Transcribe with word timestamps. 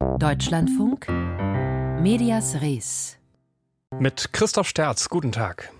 Deutschlandfunk 0.00 1.08
Medias 2.00 2.62
Res. 2.62 3.18
Mit 3.98 4.32
Christoph 4.32 4.66
Sterz, 4.66 5.10
guten 5.10 5.30
Tag. 5.30 5.70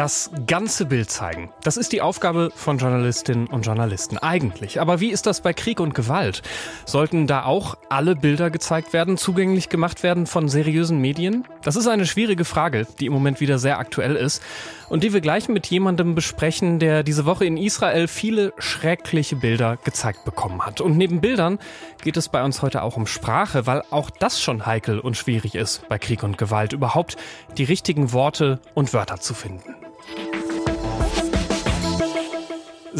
Das 0.00 0.30
ganze 0.46 0.86
Bild 0.86 1.10
zeigen. 1.10 1.50
Das 1.62 1.76
ist 1.76 1.92
die 1.92 2.00
Aufgabe 2.00 2.50
von 2.54 2.78
Journalistinnen 2.78 3.48
und 3.48 3.66
Journalisten 3.66 4.16
eigentlich. 4.16 4.80
Aber 4.80 4.98
wie 5.00 5.10
ist 5.10 5.26
das 5.26 5.42
bei 5.42 5.52
Krieg 5.52 5.78
und 5.78 5.94
Gewalt? 5.94 6.40
Sollten 6.86 7.26
da 7.26 7.44
auch 7.44 7.76
alle 7.90 8.16
Bilder 8.16 8.48
gezeigt 8.48 8.94
werden, 8.94 9.18
zugänglich 9.18 9.68
gemacht 9.68 10.02
werden 10.02 10.26
von 10.26 10.48
seriösen 10.48 11.02
Medien? 11.02 11.46
Das 11.60 11.76
ist 11.76 11.86
eine 11.86 12.06
schwierige 12.06 12.46
Frage, 12.46 12.86
die 12.98 13.04
im 13.04 13.12
Moment 13.12 13.40
wieder 13.40 13.58
sehr 13.58 13.78
aktuell 13.78 14.16
ist 14.16 14.42
und 14.88 15.04
die 15.04 15.12
wir 15.12 15.20
gleich 15.20 15.50
mit 15.50 15.66
jemandem 15.66 16.14
besprechen, 16.14 16.78
der 16.78 17.02
diese 17.02 17.26
Woche 17.26 17.44
in 17.44 17.58
Israel 17.58 18.08
viele 18.08 18.54
schreckliche 18.56 19.36
Bilder 19.36 19.76
gezeigt 19.84 20.24
bekommen 20.24 20.64
hat. 20.64 20.80
Und 20.80 20.96
neben 20.96 21.20
Bildern 21.20 21.58
geht 22.02 22.16
es 22.16 22.30
bei 22.30 22.42
uns 22.42 22.62
heute 22.62 22.84
auch 22.84 22.96
um 22.96 23.06
Sprache, 23.06 23.66
weil 23.66 23.82
auch 23.90 24.08
das 24.08 24.40
schon 24.40 24.64
heikel 24.64 24.98
und 24.98 25.18
schwierig 25.18 25.54
ist 25.54 25.86
bei 25.90 25.98
Krieg 25.98 26.22
und 26.22 26.38
Gewalt, 26.38 26.72
überhaupt 26.72 27.18
die 27.58 27.64
richtigen 27.64 28.14
Worte 28.14 28.60
und 28.72 28.94
Wörter 28.94 29.20
zu 29.20 29.34
finden. 29.34 29.74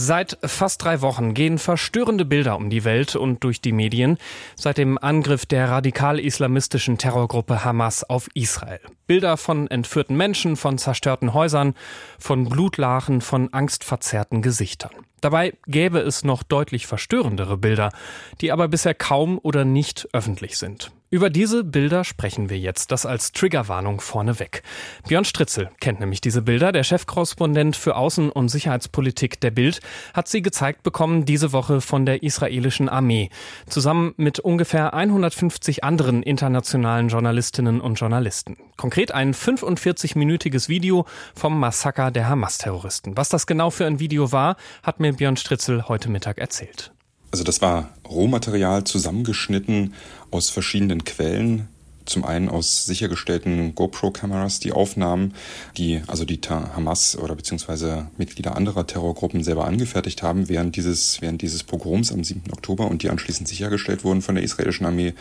Seit 0.02 0.38
fast 0.42 0.82
drei 0.82 1.02
Wochen 1.02 1.34
gehen 1.34 1.58
verstörende 1.58 2.24
Bilder 2.24 2.56
um 2.56 2.70
die 2.70 2.84
Welt 2.84 3.16
und 3.16 3.44
durch 3.44 3.60
die 3.60 3.72
Medien 3.72 4.16
seit 4.56 4.78
dem 4.78 4.96
Angriff 4.96 5.44
der 5.44 5.68
radikal-islamistischen 5.68 6.96
Terrorgruppe 6.96 7.66
Hamas 7.66 8.02
auf 8.08 8.30
Israel. 8.32 8.80
Bilder 9.06 9.36
von 9.36 9.70
entführten 9.70 10.16
Menschen, 10.16 10.56
von 10.56 10.78
zerstörten 10.78 11.34
Häusern, 11.34 11.74
von 12.18 12.48
Blutlachen, 12.48 13.20
von 13.20 13.52
angstverzerrten 13.52 14.40
Gesichtern. 14.40 14.92
Dabei 15.20 15.52
gäbe 15.66 15.98
es 15.98 16.24
noch 16.24 16.44
deutlich 16.44 16.86
verstörendere 16.86 17.58
Bilder, 17.58 17.92
die 18.40 18.52
aber 18.52 18.68
bisher 18.68 18.94
kaum 18.94 19.38
oder 19.42 19.66
nicht 19.66 20.08
öffentlich 20.14 20.56
sind. 20.56 20.92
Über 21.12 21.28
diese 21.28 21.64
Bilder 21.64 22.04
sprechen 22.04 22.50
wir 22.50 22.58
jetzt, 22.60 22.92
das 22.92 23.04
als 23.04 23.32
Triggerwarnung 23.32 24.00
vorneweg. 24.00 24.62
Björn 25.08 25.24
Stritzel 25.24 25.68
kennt 25.80 25.98
nämlich 25.98 26.20
diese 26.20 26.40
Bilder. 26.40 26.70
Der 26.70 26.84
Chefkorrespondent 26.84 27.74
für 27.74 27.96
Außen- 27.96 28.30
und 28.30 28.48
Sicherheitspolitik 28.48 29.40
der 29.40 29.50
Bild 29.50 29.80
hat 30.14 30.28
sie 30.28 30.40
gezeigt 30.40 30.84
bekommen 30.84 31.24
diese 31.24 31.52
Woche 31.52 31.80
von 31.80 32.06
der 32.06 32.22
israelischen 32.22 32.88
Armee. 32.88 33.28
Zusammen 33.66 34.14
mit 34.18 34.38
ungefähr 34.38 34.94
150 34.94 35.82
anderen 35.82 36.22
internationalen 36.22 37.08
Journalistinnen 37.08 37.80
und 37.80 37.96
Journalisten. 37.96 38.56
Konkret 38.76 39.10
ein 39.10 39.34
45-minütiges 39.34 40.68
Video 40.68 41.06
vom 41.34 41.58
Massaker 41.58 42.12
der 42.12 42.28
Hamas-Terroristen. 42.28 43.16
Was 43.16 43.30
das 43.30 43.48
genau 43.48 43.70
für 43.70 43.84
ein 43.84 43.98
Video 43.98 44.30
war, 44.30 44.54
hat 44.84 45.00
mir 45.00 45.14
Björn 45.14 45.36
Stritzel 45.36 45.88
heute 45.88 46.08
Mittag 46.08 46.38
erzählt. 46.38 46.92
Also 47.30 47.44
das 47.44 47.62
war 47.62 47.90
Rohmaterial 48.08 48.84
zusammengeschnitten 48.84 49.94
aus 50.30 50.50
verschiedenen 50.50 51.04
Quellen. 51.04 51.68
Zum 52.06 52.24
einen 52.24 52.48
aus 52.48 52.86
sichergestellten 52.86 53.76
GoPro-Kameras, 53.76 54.58
die 54.58 54.72
Aufnahmen, 54.72 55.34
die 55.76 56.02
also 56.08 56.24
die 56.24 56.40
Hamas 56.48 57.16
oder 57.16 57.36
beziehungsweise 57.36 58.08
Mitglieder 58.16 58.56
anderer 58.56 58.84
Terrorgruppen 58.84 59.44
selber 59.44 59.66
angefertigt 59.66 60.22
haben 60.22 60.48
während 60.48 60.74
dieses, 60.74 61.20
während 61.20 61.40
dieses 61.42 61.62
Pogroms 61.62 62.10
am 62.10 62.24
7. 62.24 62.50
Oktober 62.52 62.88
und 62.88 63.04
die 63.04 63.10
anschließend 63.10 63.46
sichergestellt 63.46 64.02
wurden 64.02 64.22
von 64.22 64.34
der 64.34 64.42
israelischen 64.42 64.86
Armee. 64.86 65.14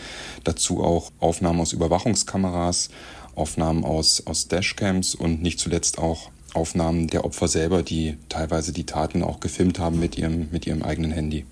Dazu 0.45 0.83
auch 0.83 1.11
Aufnahmen 1.19 1.59
aus 1.59 1.73
Überwachungskameras, 1.73 2.89
Aufnahmen 3.35 3.83
aus, 3.83 4.25
aus 4.25 4.47
Dashcams 4.47 5.13
und 5.13 5.43
nicht 5.43 5.59
zuletzt 5.59 5.99
auch 5.99 6.31
Aufnahmen 6.55 7.07
der 7.07 7.23
Opfer 7.23 7.47
selber, 7.47 7.83
die 7.83 8.17
teilweise 8.29 8.73
die 8.73 8.85
Taten 8.85 9.21
auch 9.21 9.41
gefilmt 9.41 9.77
haben 9.77 9.99
mit 9.99 10.17
ihrem, 10.17 10.47
mit 10.51 10.65
ihrem 10.65 10.81
eigenen 10.81 11.11
Handy. 11.11 11.45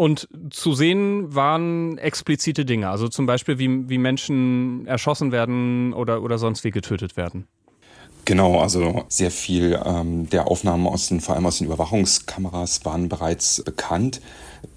Und 0.00 0.28
zu 0.48 0.72
sehen 0.72 1.34
waren 1.34 1.98
explizite 1.98 2.64
Dinge, 2.64 2.88
also 2.88 3.08
zum 3.08 3.26
Beispiel, 3.26 3.58
wie, 3.58 3.86
wie 3.90 3.98
Menschen 3.98 4.86
erschossen 4.86 5.30
werden 5.30 5.92
oder, 5.92 6.22
oder 6.22 6.38
sonst 6.38 6.64
wie 6.64 6.70
getötet 6.70 7.18
werden. 7.18 7.46
Genau, 8.30 8.60
also 8.60 9.06
sehr 9.08 9.32
viel 9.32 9.76
ähm, 9.84 10.30
der 10.30 10.46
Aufnahmen 10.46 10.86
aus 10.86 11.08
den, 11.08 11.20
vor 11.20 11.34
allem 11.34 11.46
aus 11.46 11.58
den 11.58 11.66
Überwachungskameras 11.66 12.84
waren 12.84 13.08
bereits 13.08 13.60
bekannt, 13.64 14.20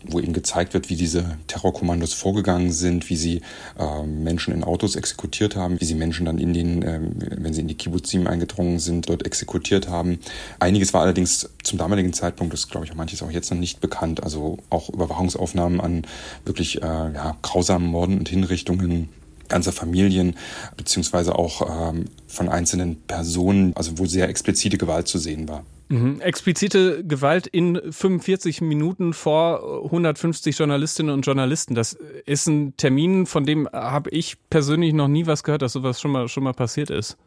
wo 0.08 0.20
eben 0.20 0.34
gezeigt 0.34 0.74
wird, 0.74 0.90
wie 0.90 0.96
diese 0.96 1.38
Terrorkommandos 1.46 2.16
vorgegangen 2.16 2.72
sind, 2.72 3.12
wie 3.12 3.16
sie 3.16 3.42
äh, 3.78 4.08
Menschen 4.08 4.56
in 4.56 4.64
Autos 4.64 4.96
exekutiert 4.96 5.56
haben, 5.56 5.80
wie 5.80 5.86
sie 5.86 5.94
Menschen 5.94 6.26
dann 6.26 6.40
in 6.40 6.52
den, 6.52 6.82
äh, 6.82 7.00
wenn 7.38 7.54
sie 7.54 7.62
in 7.62 7.68
die 7.68 7.78
Kibbutzim 7.78 8.26
eingedrungen 8.26 8.80
sind, 8.80 9.08
dort 9.08 9.24
exekutiert 9.24 9.88
haben. 9.88 10.18
Einiges 10.60 10.96
war 10.96 11.02
allerdings 11.02 11.48
zum 11.62 11.78
damaligen 11.78 12.12
Zeitpunkt, 12.12 12.54
das 12.54 12.70
glaube 12.70 12.88
ich 12.88 12.92
auch 12.92 12.98
manches 12.98 13.22
auch 13.22 13.30
jetzt 13.30 13.52
noch 13.52 13.60
nicht 13.60 13.82
bekannt, 13.82 14.24
also 14.24 14.58
auch 14.72 14.90
Überwachungsaufnahmen 14.90 15.80
an 15.80 16.08
wirklich 16.44 16.82
äh, 16.82 16.86
ja, 16.86 17.38
grausamen 17.44 17.88
Morden 17.88 18.18
und 18.18 18.30
Hinrichtungen 18.30 19.10
ganzer 19.50 19.72
Familien 19.72 20.36
beziehungsweise 20.78 21.36
auch 21.36 21.92
ähm, 21.92 22.06
von 22.28 22.50
einzelnen 22.50 23.02
Personen, 23.04 23.74
also 23.76 23.98
wo 23.98 24.06
sehr 24.06 24.30
explizite 24.30 24.78
Gewalt 24.78 25.08
zu 25.08 25.18
sehen 25.18 25.48
war. 25.48 25.64
Mhm. 25.90 26.22
Explizite 26.22 27.04
Gewalt 27.04 27.46
in 27.48 27.80
45 27.92 28.62
Minuten 28.62 29.14
vor 29.14 29.84
150 29.86 30.58
Journalistinnen 30.58 31.14
und 31.14 31.22
Journalisten. 31.26 31.76
Das 31.76 31.98
ist 32.26 32.48
ein 32.48 32.76
Termin, 32.78 33.26
von 33.26 33.46
dem 33.46 33.70
habe 33.72 34.10
ich 34.10 34.38
persönlich 34.50 34.94
noch 34.94 35.08
nie 35.08 35.28
was 35.28 35.44
gehört, 35.44 35.62
dass 35.62 35.74
sowas 35.74 36.02
schon 36.02 36.12
mal, 36.12 36.28
schon 36.28 36.44
mal 36.44 36.54
passiert 36.54 36.90
ist. 36.90 37.18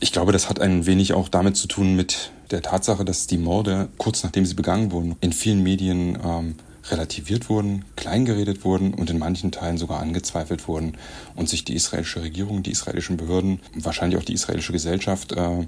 Ich 0.00 0.12
glaube, 0.12 0.32
das 0.32 0.48
hat 0.48 0.60
ein 0.60 0.86
wenig 0.86 1.12
auch 1.12 1.28
damit 1.28 1.56
zu 1.56 1.68
tun 1.68 1.94
mit 1.94 2.30
der 2.50 2.62
Tatsache, 2.62 3.04
dass 3.04 3.26
die 3.26 3.38
Morde 3.38 3.88
kurz 3.98 4.22
nachdem 4.24 4.46
sie 4.46 4.54
begangen 4.54 4.92
wurden, 4.92 5.16
in 5.20 5.32
vielen 5.32 5.62
Medien 5.62 6.18
ähm, 6.24 6.54
relativiert 6.90 7.48
wurden, 7.48 7.84
kleingeredet 7.96 8.64
wurden 8.64 8.94
und 8.94 9.10
in 9.10 9.18
manchen 9.18 9.52
Teilen 9.52 9.78
sogar 9.78 10.00
angezweifelt 10.00 10.68
wurden 10.68 10.96
und 11.34 11.48
sich 11.48 11.64
die 11.64 11.74
israelische 11.74 12.22
Regierung, 12.22 12.62
die 12.62 12.72
israelischen 12.72 13.16
Behörden, 13.16 13.60
wahrscheinlich 13.74 14.18
auch 14.18 14.24
die 14.24 14.34
israelische 14.34 14.72
Gesellschaft 14.72 15.32
äh, 15.32 15.66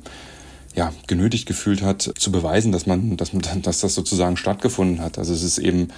ja, 0.74 0.92
genötigt 1.06 1.46
gefühlt 1.46 1.82
hat, 1.82 2.02
zu 2.02 2.30
beweisen, 2.30 2.72
dass 2.72 2.86
man, 2.86 3.16
dass 3.16 3.32
man, 3.32 3.42
dass 3.62 3.80
das 3.80 3.94
sozusagen 3.94 4.36
stattgefunden 4.36 5.00
hat. 5.00 5.18
Also 5.18 5.32
es 5.32 5.42
ist 5.42 5.58
eben 5.58 5.88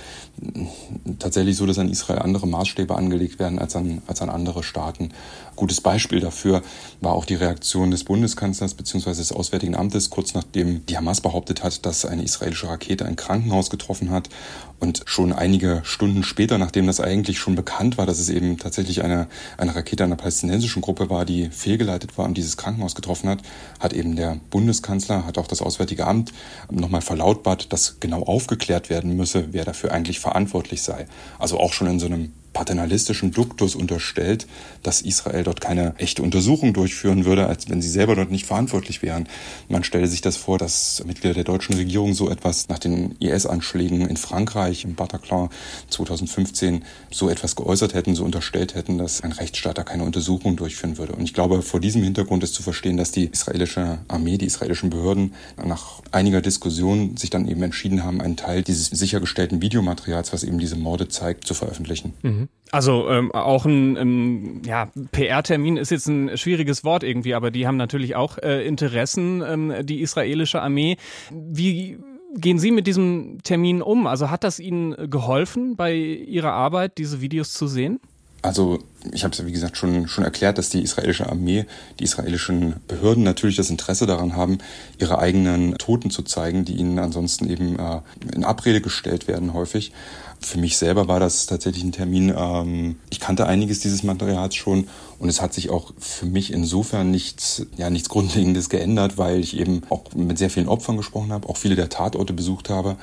tatsächlich 1.19 1.57
so, 1.57 1.67
dass 1.67 1.79
an 1.79 1.91
Israel 1.91 2.21
andere 2.21 2.47
Maßstäbe 2.47 2.97
angelegt 2.97 3.39
werden 3.39 3.59
als 3.59 3.77
an, 3.77 4.01
als 4.07 4.23
an 4.23 4.31
andere 4.31 4.63
Staaten. 4.63 5.11
Gutes 5.61 5.83
Beispiel 5.83 6.21
dafür 6.21 6.63
war 7.03 7.13
auch 7.13 7.27
die 7.27 7.35
Reaktion 7.35 7.91
des 7.91 8.05
Bundeskanzlers 8.05 8.73
bzw. 8.73 9.11
des 9.11 9.31
Auswärtigen 9.31 9.77
Amtes, 9.77 10.09
kurz 10.09 10.33
nachdem 10.33 10.87
die 10.87 10.97
Hamas 10.97 11.21
behauptet 11.21 11.63
hat, 11.63 11.85
dass 11.85 12.07
eine 12.07 12.23
israelische 12.23 12.67
Rakete 12.67 13.05
ein 13.05 13.15
Krankenhaus 13.15 13.69
getroffen 13.69 14.11
hat. 14.11 14.31
Und 14.79 15.03
schon 15.05 15.35
einige 15.35 15.83
Stunden 15.85 16.23
später, 16.23 16.57
nachdem 16.57 16.87
das 16.87 16.99
eigentlich 16.99 17.39
schon 17.39 17.57
bekannt 17.57 17.99
war, 17.99 18.07
dass 18.07 18.19
es 18.19 18.31
eben 18.31 18.57
tatsächlich 18.57 19.05
eine, 19.05 19.27
eine 19.59 19.77
Rakete 19.77 20.03
einer 20.03 20.17
palästinensischen 20.17 20.81
Gruppe 20.81 21.11
war, 21.11 21.27
die 21.27 21.51
fehlgeleitet 21.51 22.17
war 22.17 22.25
und 22.25 22.39
dieses 22.39 22.57
Krankenhaus 22.57 22.95
getroffen 22.95 23.29
hat, 23.29 23.43
hat 23.81 23.93
eben 23.93 24.17
der 24.17 24.41
Bundeskanzler, 24.49 25.27
hat 25.27 25.37
auch 25.37 25.47
das 25.47 25.61
Auswärtige 25.61 26.07
Amt 26.07 26.33
nochmal 26.71 27.03
verlautbart, 27.03 27.71
dass 27.71 28.01
genau 28.01 28.23
aufgeklärt 28.23 28.89
werden 28.89 29.15
müsse, 29.15 29.49
wer 29.51 29.67
dafür 29.67 29.93
eigentlich 29.93 30.21
verantwortlich 30.21 30.81
sei. 30.81 31.07
Also 31.39 31.61
auch 31.61 31.75
schon 31.75 31.89
in 31.89 32.01
so 32.01 32.07
einem 32.07 32.33
paternalistischen 32.53 33.31
Duktus 33.31 33.75
unterstellt, 33.75 34.47
dass 34.83 35.03
Israel 35.03 35.45
dort 35.45 35.61
keine 35.61 35.95
echte 35.99 36.23
Untersuchung 36.23 36.73
durchführen 36.73 37.25
würde, 37.25 37.47
als 37.47 37.69
wenn 37.69 37.81
sie 37.81 37.89
selber 37.89 38.17
dort 38.17 38.31
nicht 38.31 38.47
verantwortlich 38.47 39.03
wären. 39.03 39.29
Man 39.69 39.85
stelle 39.85 40.07
sich 40.07 40.21
das 40.21 40.37
vor, 40.37 40.59
dass 40.59 41.03
Mitglieder 41.07 41.35
der 41.35 41.45
deutschen 41.45 41.75
Regierung 41.77 42.15
so 42.15 42.29
etwas 42.29 42.69
nach 42.69 42.79
den 42.79 43.17
IS-Anschlägen 43.21 44.09
in 44.09 44.17
Frankreich, 44.17 44.85
im 44.85 44.95
Bataclan 44.95 45.49
2015, 45.91 46.85
so 47.11 47.29
etwas 47.29 47.57
geäußert 47.57 47.95
hätten, 47.95 48.15
so 48.15 48.25
unterstellt 48.25 48.75
hätten, 48.75 48.99
dass 48.99 49.23
ein 49.23 49.33
Rechtsstaat 49.33 49.79
da 49.79 49.83
keine 49.83 50.05
Untersuchung 50.05 50.57
durchführen 50.57 50.99
würde. 50.99 51.13
Und 51.13 51.23
ich 51.23 51.35
glaube, 51.35 51.63
vor 51.63 51.81
diesem 51.81 52.03
Hintergrund 52.03 52.43
ist 52.43 52.55
zu 52.55 52.63
verstehen, 52.63 52.97
dass 52.97 53.13
die 53.13 53.27
israelische 53.27 53.99
Armee, 54.09 54.39
die 54.39 54.47
israelischen 54.47 54.91
Behörden 54.91 55.35
nach 55.65 56.03
einiger 56.11 56.41
Diskussion 56.41 57.17
sich 57.17 57.31
dann 57.31 57.49
eben 57.49 57.63
entschieden 57.63 58.05
haben, 58.05 58.21
einen 58.21 58.37
Teil 58.37 58.63
dieses 58.63 58.87
sichergestellten 58.87 59.63
Videomaterials, 59.63 60.33
was 60.33 60.43
eben 60.43 60.59
diese 60.59 60.77
Morde 60.77 61.09
zeigt, 61.09 61.47
zu 61.47 61.55
veröffentlichen. 61.55 62.15
Mhm. 62.23 62.40
Also 62.73 63.09
ähm, 63.09 63.33
auch 63.33 63.65
ein, 63.65 63.97
ein 63.97 64.63
ja, 64.65 64.91
PR-Termin 65.11 65.77
ist 65.77 65.91
jetzt 65.91 66.07
ein 66.07 66.37
schwieriges 66.37 66.85
Wort 66.85 67.03
irgendwie, 67.03 67.35
aber 67.35 67.51
die 67.51 67.67
haben 67.67 67.77
natürlich 67.77 68.15
auch 68.15 68.39
äh, 68.39 68.65
Interessen, 68.67 69.43
ähm, 69.45 69.75
die 69.83 70.01
israelische 70.01 70.63
Armee. 70.63 70.97
Wie 71.31 71.99
gehen 72.37 72.59
Sie 72.59 72.71
mit 72.71 72.87
diesem 72.87 73.39
Termin 73.43 73.83
um? 73.83 74.07
Also 74.07 74.31
hat 74.31 74.45
das 74.45 74.61
Ihnen 74.61 75.11
geholfen 75.11 75.77
bei 75.77 75.95
Ihrer 75.95 76.53
Arbeit, 76.53 76.99
diese 76.99 77.21
Videos 77.21 77.53
zu 77.53 77.67
sehen? 77.67 78.01
Also 78.43 78.79
ich 79.13 79.25
habe 79.25 79.33
es 79.33 79.39
ja 79.39 79.47
wie 79.47 79.53
gesagt 79.53 79.77
schon, 79.77 80.09
schon 80.09 80.25
erklärt, 80.25 80.59
dass 80.59 80.71
die 80.71 80.83
israelische 80.83 81.29
Armee, 81.29 81.67
die 81.99 82.05
israelischen 82.05 82.77
Behörden 82.87 83.23
natürlich 83.23 83.57
das 83.57 83.71
Interesse 83.71 84.07
daran 84.07 84.37
haben, 84.37 84.59
ihre 84.99 85.19
eigenen 85.19 85.77
Toten 85.79 86.11
zu 86.11 86.23
zeigen, 86.23 86.65
die 86.65 86.77
ihnen 86.77 86.99
ansonsten 86.99 87.51
eben 87.51 87.79
äh, 87.79 88.01
in 88.35 88.45
Abrede 88.45 88.81
gestellt 88.81 89.29
werden 89.29 89.53
häufig. 89.53 89.93
Für 90.41 90.59
mich 90.59 90.79
selber 90.79 91.07
war 91.07 91.21
das 91.21 91.47
tatsächlich 91.47 91.85
ein 91.85 91.93
Termin, 91.93 92.33
ähm, 92.37 92.97
ich 93.11 93.21
kannte 93.21 93.47
einiges 93.47 93.81
dieses 93.81 94.03
Materials 94.03 94.55
schon 94.55 94.89
und 95.19 95.29
es 95.29 95.43
hat 95.43 95.53
sich 95.53 95.69
auch 95.69 95.93
für 95.99 96.27
mich 96.27 96.53
insofern 96.53 97.11
nichts, 97.11 97.67
ja, 97.77 97.91
nichts 97.91 98.09
Grundlegendes 98.09 98.71
geändert, 98.71 99.19
weil 99.19 99.41
ich 99.41 99.59
eben 99.59 99.83
auch 99.91 100.05
mit 100.15 100.39
sehr 100.39 100.51
vielen 100.51 100.69
Opfern 100.69 100.97
gesprochen 100.97 101.33
habe, 101.33 101.49
auch 101.49 101.59
viele 101.59 101.77
der 101.77 101.91
Tatorte 101.91 102.33
besucht 102.33 102.71
habe 102.71 102.97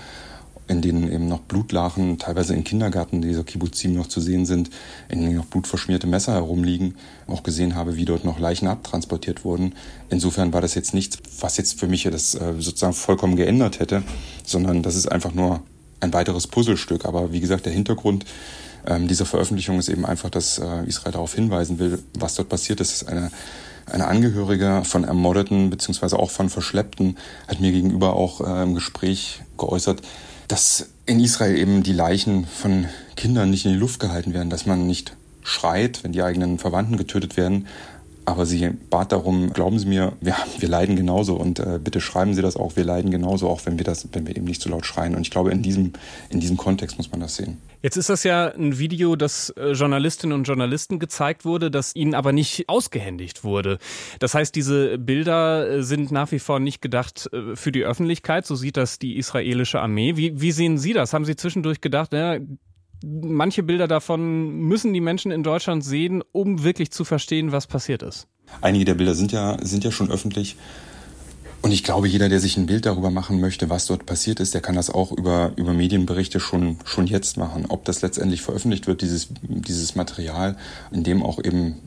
in 0.67 0.81
denen 0.81 1.11
eben 1.11 1.27
noch 1.27 1.39
Blutlachen, 1.39 2.17
teilweise 2.17 2.53
in 2.53 2.63
Kindergärten 2.63 3.21
dieser 3.21 3.43
Kibbutzim 3.43 3.93
noch 3.93 4.07
zu 4.07 4.19
sehen 4.19 4.45
sind, 4.45 4.69
in 5.09 5.21
denen 5.21 5.35
noch 5.35 5.45
blutverschmierte 5.45 6.07
Messer 6.07 6.33
herumliegen, 6.33 6.95
auch 7.27 7.43
gesehen 7.43 7.75
habe, 7.75 7.95
wie 7.95 8.05
dort 8.05 8.25
noch 8.25 8.39
Leichen 8.39 8.67
abtransportiert 8.67 9.45
wurden. 9.45 9.73
Insofern 10.09 10.53
war 10.53 10.61
das 10.61 10.75
jetzt 10.75 10.93
nichts, 10.93 11.17
was 11.39 11.57
jetzt 11.57 11.79
für 11.79 11.87
mich 11.87 12.03
das 12.03 12.35
äh, 12.35 12.53
sozusagen 12.59 12.93
vollkommen 12.93 13.35
geändert 13.35 13.79
hätte, 13.79 14.03
sondern 14.45 14.83
das 14.83 14.95
ist 14.95 15.11
einfach 15.11 15.33
nur 15.33 15.61
ein 15.99 16.13
weiteres 16.13 16.47
Puzzlestück. 16.47 17.05
Aber 17.05 17.31
wie 17.31 17.39
gesagt, 17.39 17.65
der 17.65 17.73
Hintergrund 17.73 18.25
ähm, 18.85 19.07
dieser 19.07 19.25
Veröffentlichung 19.25 19.79
ist 19.79 19.89
eben 19.89 20.05
einfach, 20.05 20.29
dass 20.29 20.59
äh, 20.59 20.85
Israel 20.85 21.13
darauf 21.13 21.33
hinweisen 21.35 21.79
will, 21.79 21.99
was 22.17 22.35
dort 22.35 22.49
passiert 22.49 22.79
ist. 22.79 23.07
Eine, 23.07 23.31
eine 23.85 24.07
Angehörige 24.07 24.81
von 24.83 25.03
Ermordeten 25.03 25.69
beziehungsweise 25.69 26.19
auch 26.19 26.29
von 26.29 26.49
Verschleppten 26.49 27.17
hat 27.47 27.59
mir 27.59 27.71
gegenüber 27.71 28.15
auch 28.15 28.41
äh, 28.41 28.63
im 28.63 28.75
Gespräch 28.75 29.41
geäußert, 29.57 30.01
dass 30.47 30.89
in 31.05 31.19
Israel 31.19 31.57
eben 31.57 31.83
die 31.83 31.93
Leichen 31.93 32.45
von 32.45 32.85
Kindern 33.15 33.49
nicht 33.49 33.65
in 33.65 33.73
die 33.73 33.77
Luft 33.77 33.99
gehalten 33.99 34.33
werden, 34.33 34.49
dass 34.49 34.65
man 34.65 34.87
nicht 34.87 35.15
schreit, 35.43 36.03
wenn 36.03 36.11
die 36.11 36.21
eigenen 36.21 36.59
Verwandten 36.59 36.97
getötet 36.97 37.37
werden. 37.37 37.67
Aber 38.27 38.45
sie 38.45 38.71
bat 38.89 39.13
darum, 39.13 39.53
glauben 39.53 39.79
Sie 39.79 39.85
mir, 39.85 40.11
wir, 40.19 40.35
wir 40.59 40.67
leiden 40.67 40.97
genauso 40.97 41.35
und 41.35 41.59
äh, 41.59 41.79
bitte 41.81 42.01
schreiben 42.01 42.33
Sie 42.33 42.41
das 42.41 42.57
auch, 42.57 42.75
wir 42.75 42.83
leiden 42.83 43.09
genauso, 43.09 43.47
auch 43.47 43.65
wenn 43.65 43.77
wir 43.77 43.85
das, 43.85 44.09
wenn 44.11 44.27
wir 44.27 44.35
eben 44.35 44.45
nicht 44.45 44.61
so 44.61 44.69
laut 44.69 44.85
schreien. 44.85 45.15
Und 45.15 45.21
ich 45.21 45.31
glaube, 45.31 45.49
in 45.51 45.61
diesem, 45.61 45.93
in 46.29 46.41
diesem 46.41 46.57
Kontext 46.57 46.97
muss 46.97 47.09
man 47.09 47.21
das 47.21 47.37
sehen. 47.37 47.57
Jetzt 47.81 47.95
ist 47.95 48.09
das 48.09 48.25
ja 48.25 48.47
ein 48.47 48.79
Video, 48.79 49.15
das 49.15 49.51
äh, 49.51 49.71
Journalistinnen 49.71 50.37
und 50.37 50.43
Journalisten 50.43 50.99
gezeigt 50.99 51.45
wurde, 51.45 51.71
das 51.71 51.95
ihnen 51.95 52.13
aber 52.13 52.33
nicht 52.33 52.67
ausgehändigt 52.67 53.45
wurde. 53.45 53.77
Das 54.19 54.33
heißt, 54.33 54.53
diese 54.53 54.97
Bilder 54.97 55.69
äh, 55.69 55.83
sind 55.83 56.11
nach 56.11 56.29
wie 56.33 56.39
vor 56.39 56.59
nicht 56.59 56.81
gedacht 56.81 57.29
äh, 57.31 57.55
für 57.55 57.71
die 57.71 57.85
Öffentlichkeit. 57.85 58.45
So 58.45 58.55
sieht 58.55 58.75
das 58.75 58.99
die 58.99 59.15
israelische 59.15 59.79
Armee. 59.79 60.17
Wie, 60.17 60.41
wie 60.41 60.51
sehen 60.51 60.77
Sie 60.77 60.91
das? 60.91 61.13
Haben 61.13 61.23
Sie 61.23 61.37
zwischendurch 61.37 61.79
gedacht, 61.79 62.11
ja, 62.11 62.39
manche 63.03 63.63
Bilder 63.63 63.87
davon 63.87 64.59
müssen 64.59 64.93
die 64.93 65.01
Menschen 65.01 65.31
in 65.31 65.43
Deutschland 65.43 65.83
sehen, 65.83 66.23
um 66.31 66.63
wirklich 66.63 66.91
zu 66.91 67.03
verstehen, 67.03 67.51
was 67.51 67.67
passiert 67.67 68.03
ist? 68.03 68.27
Einige 68.61 68.85
der 68.85 68.95
Bilder 68.95 69.13
sind 69.13 69.31
ja, 69.31 69.57
sind 69.61 69.83
ja 69.83 69.91
schon 69.91 70.09
öffentlich. 70.09 70.55
Und 71.61 71.71
ich 71.71 71.83
glaube, 71.83 72.07
jeder, 72.07 72.29
der 72.29 72.39
sich 72.39 72.55
ein 72.55 72.67
Bild 72.67 72.85
darüber 72.85 73.09
machen 73.09 73.41
möchte, 73.41 73.69
was 73.69 73.87
dort 73.87 74.05
passiert 74.05 74.39
ist, 74.39 74.53
der 74.53 74.61
kann 74.61 74.75
das 74.75 74.89
auch 74.89 75.11
über, 75.11 75.53
über 75.57 75.73
Medienberichte 75.73 76.39
schon, 76.39 76.77
schon 76.85 77.07
jetzt 77.07 77.35
machen. 77.35 77.65
Ob 77.67 77.83
das 77.85 78.01
letztendlich 78.01 78.41
veröffentlicht 78.41 78.87
wird, 78.87 79.01
dieses, 79.01 79.29
dieses 79.41 79.95
Material, 79.95 80.55
in 80.91 81.03
dem 81.03 81.23
auch 81.23 81.43
eben 81.43 81.77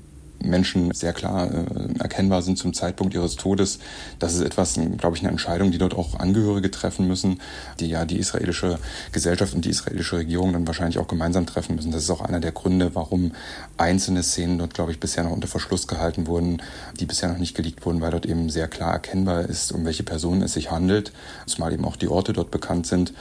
Menschen 0.42 0.92
sehr 0.92 1.12
klar 1.12 1.50
äh, 1.52 1.98
erkennbar 1.98 2.42
sind 2.42 2.58
zum 2.58 2.72
Zeitpunkt 2.72 3.14
ihres 3.14 3.37
Todes. 3.37 3.78
Das 4.19 4.34
ist 4.34 4.40
etwas, 4.40 4.78
glaube 4.98 5.16
ich, 5.16 5.22
eine 5.22 5.31
Entscheidung, 5.31 5.70
die 5.70 5.78
dort 5.78 5.94
auch 5.94 6.19
Angehörige 6.19 6.70
treffen 6.70 7.06
müssen, 7.06 7.40
die 7.78 7.88
ja 7.88 8.04
die 8.04 8.19
israelische 8.19 8.78
Gesellschaft 9.12 9.54
und 9.54 9.64
die 9.64 9.70
israelische 9.70 10.16
Regierung 10.16 10.52
dann 10.52 10.66
wahrscheinlich 10.66 10.98
auch 10.98 11.08
gemeinsam 11.08 11.46
treffen 11.46 11.76
müssen. 11.76 11.92
Das 11.92 12.02
ist 12.02 12.10
auch 12.10 12.20
einer 12.20 12.40
der 12.40 12.52
Gründe, 12.52 12.94
warum 12.94 13.32
einzelne 13.76 14.22
Szenen 14.22 14.58
dort, 14.58 14.75
glaube 14.75 14.92
ich, 14.92 15.00
bisher 15.00 15.25
noch 15.25 15.32
unter 15.32 15.48
Verschluss 15.48 15.87
gehalten 15.87 16.26
wurden, 16.26 16.62
die 16.98 17.06
bisher 17.06 17.28
noch 17.28 17.38
nicht 17.38 17.54
geleakt 17.54 17.84
wurden, 17.84 18.00
weil 18.00 18.10
dort 18.10 18.26
eben 18.26 18.50
sehr 18.50 18.69
klar 18.69 18.92
erkennbar 18.92 19.42
ist, 19.42 19.72
um 19.72 19.84
welche 19.84 20.02
Personen 20.02 20.42
es 20.42 20.54
sich 20.54 20.70
handelt, 20.70 21.12
zumal 21.46 21.72
eben 21.72 21.84
auch 21.84 21.96
die 21.96 22.08
Orte 22.08 22.32
dort 22.32 22.50
bekannt 22.50 22.87
sind 22.87 23.12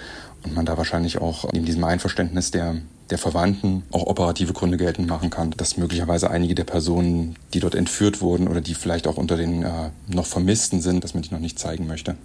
und 0.44 0.56
man 0.56 0.66
da 0.66 0.78
wahrscheinlich 0.78 1.20
auch 1.20 1.46
in 1.54 1.66
diesem 1.66 1.84
Einverständnis 1.84 2.52
der 2.52 2.78
der 3.10 3.18
Verwandten 3.18 3.84
auch 3.92 4.04
operative 4.04 4.54
Gründe 4.54 4.78
geltend 4.78 5.08
machen 5.08 5.30
kann, 5.30 5.52
dass 5.52 5.78
möglicherweise 5.78 6.30
einige 6.30 6.56
der 6.56 6.64
Personen, 6.64 7.36
die 7.54 7.60
dort 7.60 7.76
entführt 7.76 8.22
wurden 8.22 8.48
oder 8.48 8.62
die 8.62 8.76
vielleicht 8.76 9.08
auch 9.08 9.18
unter 9.18 9.38
den 9.38 9.64
äh, 9.64 9.90
noch 10.08 10.26
Vermissten 10.26 10.82
sind, 10.82 11.04
dass 11.04 11.14
man 11.14 11.24
die 11.24 11.32
noch 11.32 11.40
nicht 11.40 11.60
zeigen 11.60 11.88
möchte. 11.88 12.16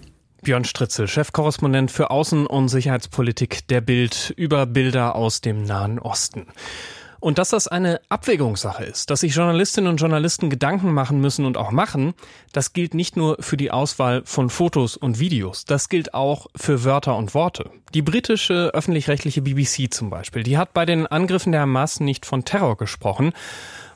Björn 0.43 0.65
Stritzel, 0.65 1.09
Chefkorrespondent 1.09 1.91
für 1.91 2.11
Außen- 2.11 2.47
und 2.47 2.69
Sicherheitspolitik 2.69 3.67
der 3.69 3.81
Bild 3.81 4.33
über 4.37 4.67
Bilder 4.67 5.17
aus 5.17 5.41
dem 5.41 5.65
Nahen 5.65 5.99
Osten. 5.99 6.47
Und 7.25 7.38
dass 7.38 7.49
das 7.49 7.69
eine 7.69 8.03
Abwägungssache 8.11 8.85
ist, 8.85 9.09
dass 9.09 9.21
sich 9.21 9.35
Journalistinnen 9.35 9.88
und 9.88 9.97
Journalisten 9.97 10.50
Gedanken 10.50 10.93
machen 10.93 11.23
müssen 11.23 11.47
und 11.47 11.56
auch 11.56 11.71
machen, 11.71 12.12
das 12.53 12.75
gilt 12.75 12.93
nicht 12.93 13.17
nur 13.17 13.38
für 13.41 13.56
die 13.56 13.71
Auswahl 13.71 14.21
von 14.26 14.50
Fotos 14.50 14.99
und 14.99 15.19
Videos, 15.19 15.65
das 15.65 15.88
gilt 15.88 16.12
auch 16.12 16.49
für 16.55 16.85
Wörter 16.85 17.17
und 17.17 17.32
Worte. 17.32 17.71
Die 17.94 18.03
britische 18.03 18.73
öffentlich-rechtliche 18.75 19.41
BBC 19.41 19.91
zum 19.91 20.11
Beispiel, 20.11 20.43
die 20.43 20.59
hat 20.59 20.75
bei 20.75 20.85
den 20.85 21.06
Angriffen 21.06 21.53
der 21.53 21.62
Hamas 21.62 21.99
nicht 21.99 22.26
von 22.26 22.44
Terror 22.44 22.76
gesprochen 22.76 23.32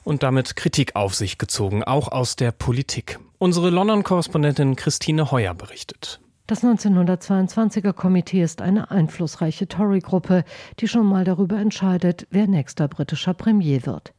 und 0.04 0.22
damit 0.22 0.56
Kritik 0.56 0.96
auf 0.96 1.14
sich 1.14 1.36
gezogen, 1.36 1.84
auch 1.84 2.10
aus 2.10 2.34
der 2.34 2.52
Politik. 2.52 3.18
Unsere 3.36 3.68
London-Korrespondentin 3.68 4.74
Christine 4.74 5.30
Heuer 5.30 5.52
berichtet. 5.52 6.18
Das 6.48 6.64
1922er 6.64 7.92
Komitee 7.92 8.42
ist 8.42 8.62
eine 8.62 8.90
einflussreiche 8.90 9.68
Tory-Gruppe, 9.68 10.44
die 10.78 10.88
schon 10.88 11.04
mal 11.04 11.22
darüber 11.24 11.58
entscheidet, 11.58 12.26
wer 12.30 12.46
nächster 12.46 12.88
britischer 12.88 13.34
Premier 13.34 13.84
wird. 13.84 14.14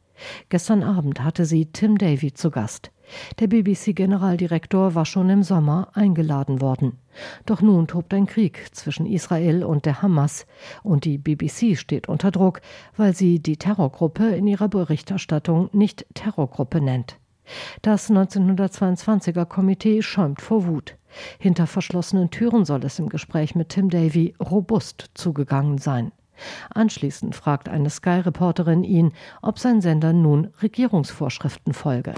Gestern 0.48 0.84
Abend 0.84 1.24
hatte 1.24 1.44
sie 1.44 1.66
Tim 1.66 1.98
Davy 1.98 2.32
zu 2.32 2.52
Gast. 2.52 2.92
Der 3.40 3.48
BBC-Generaldirektor 3.48 4.94
war 4.94 5.06
schon 5.06 5.28
im 5.28 5.42
Sommer 5.42 5.88
eingeladen 5.94 6.60
worden. 6.60 7.00
Doch 7.46 7.62
nun 7.62 7.88
tobt 7.88 8.14
ein 8.14 8.26
Krieg 8.26 8.68
zwischen 8.70 9.06
Israel 9.06 9.64
und 9.64 9.84
der 9.84 10.00
Hamas 10.00 10.46
und 10.84 11.06
die 11.06 11.18
BBC 11.18 11.76
steht 11.76 12.08
unter 12.08 12.30
Druck, 12.30 12.60
weil 12.96 13.12
sie 13.12 13.40
die 13.40 13.56
Terrorgruppe 13.56 14.28
in 14.36 14.46
ihrer 14.46 14.68
Berichterstattung 14.68 15.68
nicht 15.72 16.06
Terrorgruppe 16.14 16.80
nennt. 16.80 17.18
Das 17.82 18.08
1922er 18.08 19.46
Komitee 19.46 20.00
schäumt 20.02 20.40
vor 20.40 20.68
Wut. 20.68 20.94
Hinter 21.38 21.66
verschlossenen 21.66 22.30
Türen 22.30 22.64
soll 22.64 22.84
es 22.84 22.98
im 22.98 23.08
Gespräch 23.08 23.54
mit 23.54 23.70
Tim 23.70 23.90
Davy 23.90 24.34
robust 24.40 25.10
zugegangen 25.14 25.78
sein. 25.78 26.12
Anschließend 26.74 27.34
fragt 27.34 27.68
eine 27.68 27.90
Sky-Reporterin 27.90 28.84
ihn, 28.84 29.12
ob 29.42 29.58
sein 29.58 29.80
Sender 29.80 30.12
nun 30.12 30.52
Regierungsvorschriften 30.62 31.74
folge. 31.74 32.14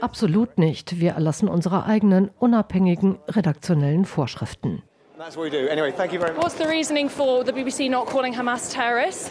Absolut 0.00 0.58
nicht. 0.58 1.00
Wir 1.00 1.10
erlassen 1.12 1.48
unsere 1.48 1.86
eigenen 1.86 2.30
unabhängigen 2.38 3.18
redaktionellen 3.28 4.04
Vorschriften. 4.04 4.82
What's 5.16 6.58
the 6.58 6.64
reasoning 6.64 7.08
for 7.08 7.44
the 7.44 7.52
BBC 7.52 7.88
not 7.88 8.06
calling 8.06 8.36
Hamas 8.36 8.70
terrorists? 8.70 9.30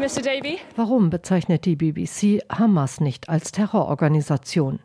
Mr. 0.00 0.22
Davy? 0.22 0.58
Warum 0.74 1.08
bezeichnet 1.08 1.64
die 1.64 1.76
BBC 1.76 2.42
Hamas 2.50 3.00
nicht 3.00 3.28
als 3.28 3.52
Terrororganisation? 3.52 4.80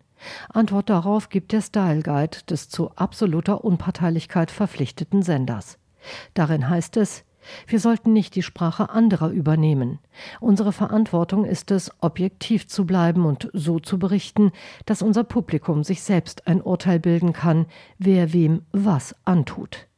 Antwort 0.54 0.90
darauf 0.90 1.30
gibt 1.30 1.52
der 1.52 1.62
Style 1.62 2.04
Guide 2.04 2.38
des 2.48 2.70
zu 2.70 2.92
absoluter 2.96 3.64
Unparteilichkeit 3.64 4.51
verpflichteten 4.51 5.24
Senders. 5.24 5.80
Darin 6.36 6.70
heißt 6.70 6.98
es, 6.98 7.25
wir 7.66 7.80
sollten 7.80 8.13
nicht 8.13 8.36
die 8.36 8.44
Sprache 8.44 8.92
anderer 8.92 9.30
übernehmen. 9.30 9.98
Unsere 10.39 10.72
Verantwortung 10.72 11.44
ist 11.44 11.72
es, 11.72 11.92
objektiv 12.01 12.68
zu 12.68 12.86
bleiben 12.86 13.25
und 13.25 13.50
so 13.54 13.80
zu 13.80 13.98
berichten, 13.98 14.51
dass 14.86 15.01
unser 15.01 15.24
Publikum 15.24 15.84
sich 15.84 16.04
selbst 16.04 16.48
ein 16.48 16.62
Urteil 16.62 17.00
bilden 17.00 17.34
kann, 17.34 17.66
wer 17.98 18.32
wem 18.32 18.62
was 18.72 19.16
antut. 19.25 19.88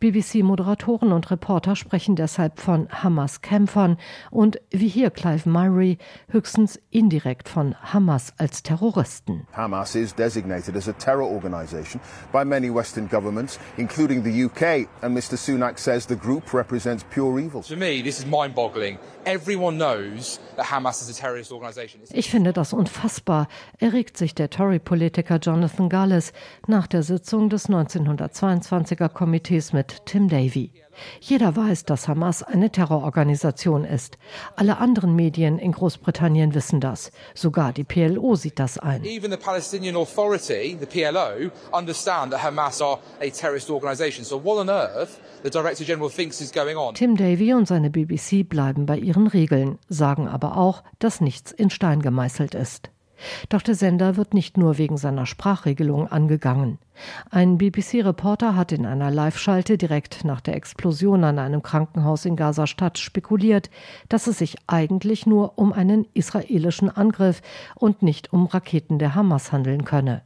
BBC-Moderatoren 0.00 1.12
und 1.12 1.30
Reporter 1.30 1.76
sprechen 1.76 2.16
deshalb 2.16 2.60
von 2.60 2.88
Hamas-Kämpfern 2.90 3.96
und, 4.30 4.60
wie 4.70 4.88
hier 4.88 5.10
Clive 5.10 5.48
Murray, 5.48 5.98
höchstens 6.28 6.80
indirekt 6.90 7.48
von 7.48 7.74
Hamas 7.82 8.32
als 8.38 8.62
Terroristen. 8.62 9.46
Hamas 9.52 9.94
is 9.94 10.14
designated 10.14 10.76
as 10.76 10.88
a 10.88 10.92
terror 10.92 11.26
organization 11.26 12.00
by 12.32 12.44
many 12.44 12.70
Western 12.70 13.08
governments, 13.08 13.58
including 13.76 14.22
the 14.22 14.44
UK, 14.44 14.88
and 15.02 15.16
Mr. 15.16 15.36
Sunak 15.36 15.78
says 15.78 16.06
the 16.06 16.16
group 16.16 16.52
represents 16.52 17.04
pure 17.04 17.38
evil. 17.40 17.62
To 17.62 17.76
me, 17.76 18.02
this 18.02 18.18
is 18.18 18.26
mind-boggling. 18.26 18.98
Everyone 19.24 19.78
knows 19.78 20.38
that 20.56 20.66
Hamas 20.66 21.00
is 21.00 21.08
a 21.08 21.14
terrorist 21.18 21.50
organization. 21.50 22.02
Ich 22.12 22.30
finde 22.30 22.52
das 22.52 22.74
unfassbar, 22.74 23.48
erregt 23.78 24.18
sich 24.18 24.34
der 24.34 24.50
Tory-Politiker 24.50 25.38
Jonathan 25.38 25.88
Gallis 25.88 26.32
nach 26.66 26.86
der 26.86 27.02
Sitzung 27.02 27.48
des 27.48 27.68
1922er 27.70 29.08
Komitees 29.08 29.53
Doppel-T 29.54 29.76
mit 29.76 30.06
Tim 30.06 30.28
Davy. 30.28 30.72
Jeder 31.20 31.54
weiß, 31.54 31.84
dass 31.84 32.08
Hamas 32.08 32.42
eine 32.42 32.70
Terrororganisation 32.70 33.84
ist. 33.84 34.18
Alle 34.56 34.78
anderen 34.78 35.14
Medien 35.14 35.58
in 35.58 35.72
Großbritannien 35.72 36.54
wissen 36.54 36.80
das. 36.80 37.12
Sogar 37.34 37.72
die 37.72 37.84
PLO 37.84 38.34
sieht 38.34 38.58
das 38.58 38.78
ein. 38.78 39.04
Even 39.04 39.30
the 39.30 39.36
Palestinian 39.36 39.96
Authority, 39.96 40.76
the 40.78 40.86
PLO, 40.86 41.50
understand 41.72 42.32
that 42.32 42.42
Hamas 42.42 42.80
are 42.80 42.98
a 43.20 43.30
terrorist 43.30 43.70
organization. 43.70 44.24
So 44.24 44.42
what 44.42 44.58
on 44.58 44.68
earth 44.68 45.20
the 45.42 45.50
Director 45.50 45.84
General 45.84 46.10
thinks 46.10 46.40
is 46.40 46.52
going 46.52 46.76
on? 46.76 46.94
Tim 46.94 47.16
Davy 47.16 47.54
und 47.54 47.66
seine 47.66 47.90
BBC 47.90 48.48
bleiben 48.48 48.86
bei 48.86 48.98
ihren 48.98 49.26
Regeln, 49.26 49.78
sagen 49.88 50.28
aber 50.28 50.56
auch, 50.56 50.82
dass 50.98 51.20
nichts 51.20 51.52
in 51.52 51.70
Stein 51.70 52.02
gemeißelt 52.02 52.54
ist. 52.54 52.90
Doch 53.48 53.62
der 53.62 53.74
Sender 53.74 54.16
wird 54.16 54.34
nicht 54.34 54.56
nur 54.56 54.78
wegen 54.78 54.96
seiner 54.96 55.26
Sprachregelung 55.26 56.08
angegangen. 56.08 56.78
Ein 57.30 57.58
BBC-Reporter 57.58 58.54
hat 58.56 58.72
in 58.72 58.86
einer 58.86 59.10
Live-Schalte 59.10 59.76
direkt 59.78 60.24
nach 60.24 60.40
der 60.40 60.54
Explosion 60.54 61.24
an 61.24 61.38
einem 61.38 61.62
Krankenhaus 61.62 62.24
in 62.24 62.36
Gaza-Stadt 62.36 62.98
spekuliert, 62.98 63.70
dass 64.08 64.26
es 64.26 64.38
sich 64.38 64.56
eigentlich 64.66 65.26
nur 65.26 65.58
um 65.58 65.72
einen 65.72 66.06
israelischen 66.14 66.90
Angriff 66.90 67.42
und 67.74 68.02
nicht 68.02 68.32
um 68.32 68.46
Raketen 68.46 68.98
der 68.98 69.14
Hamas 69.14 69.52
handeln 69.52 69.84
könne. 69.84 70.22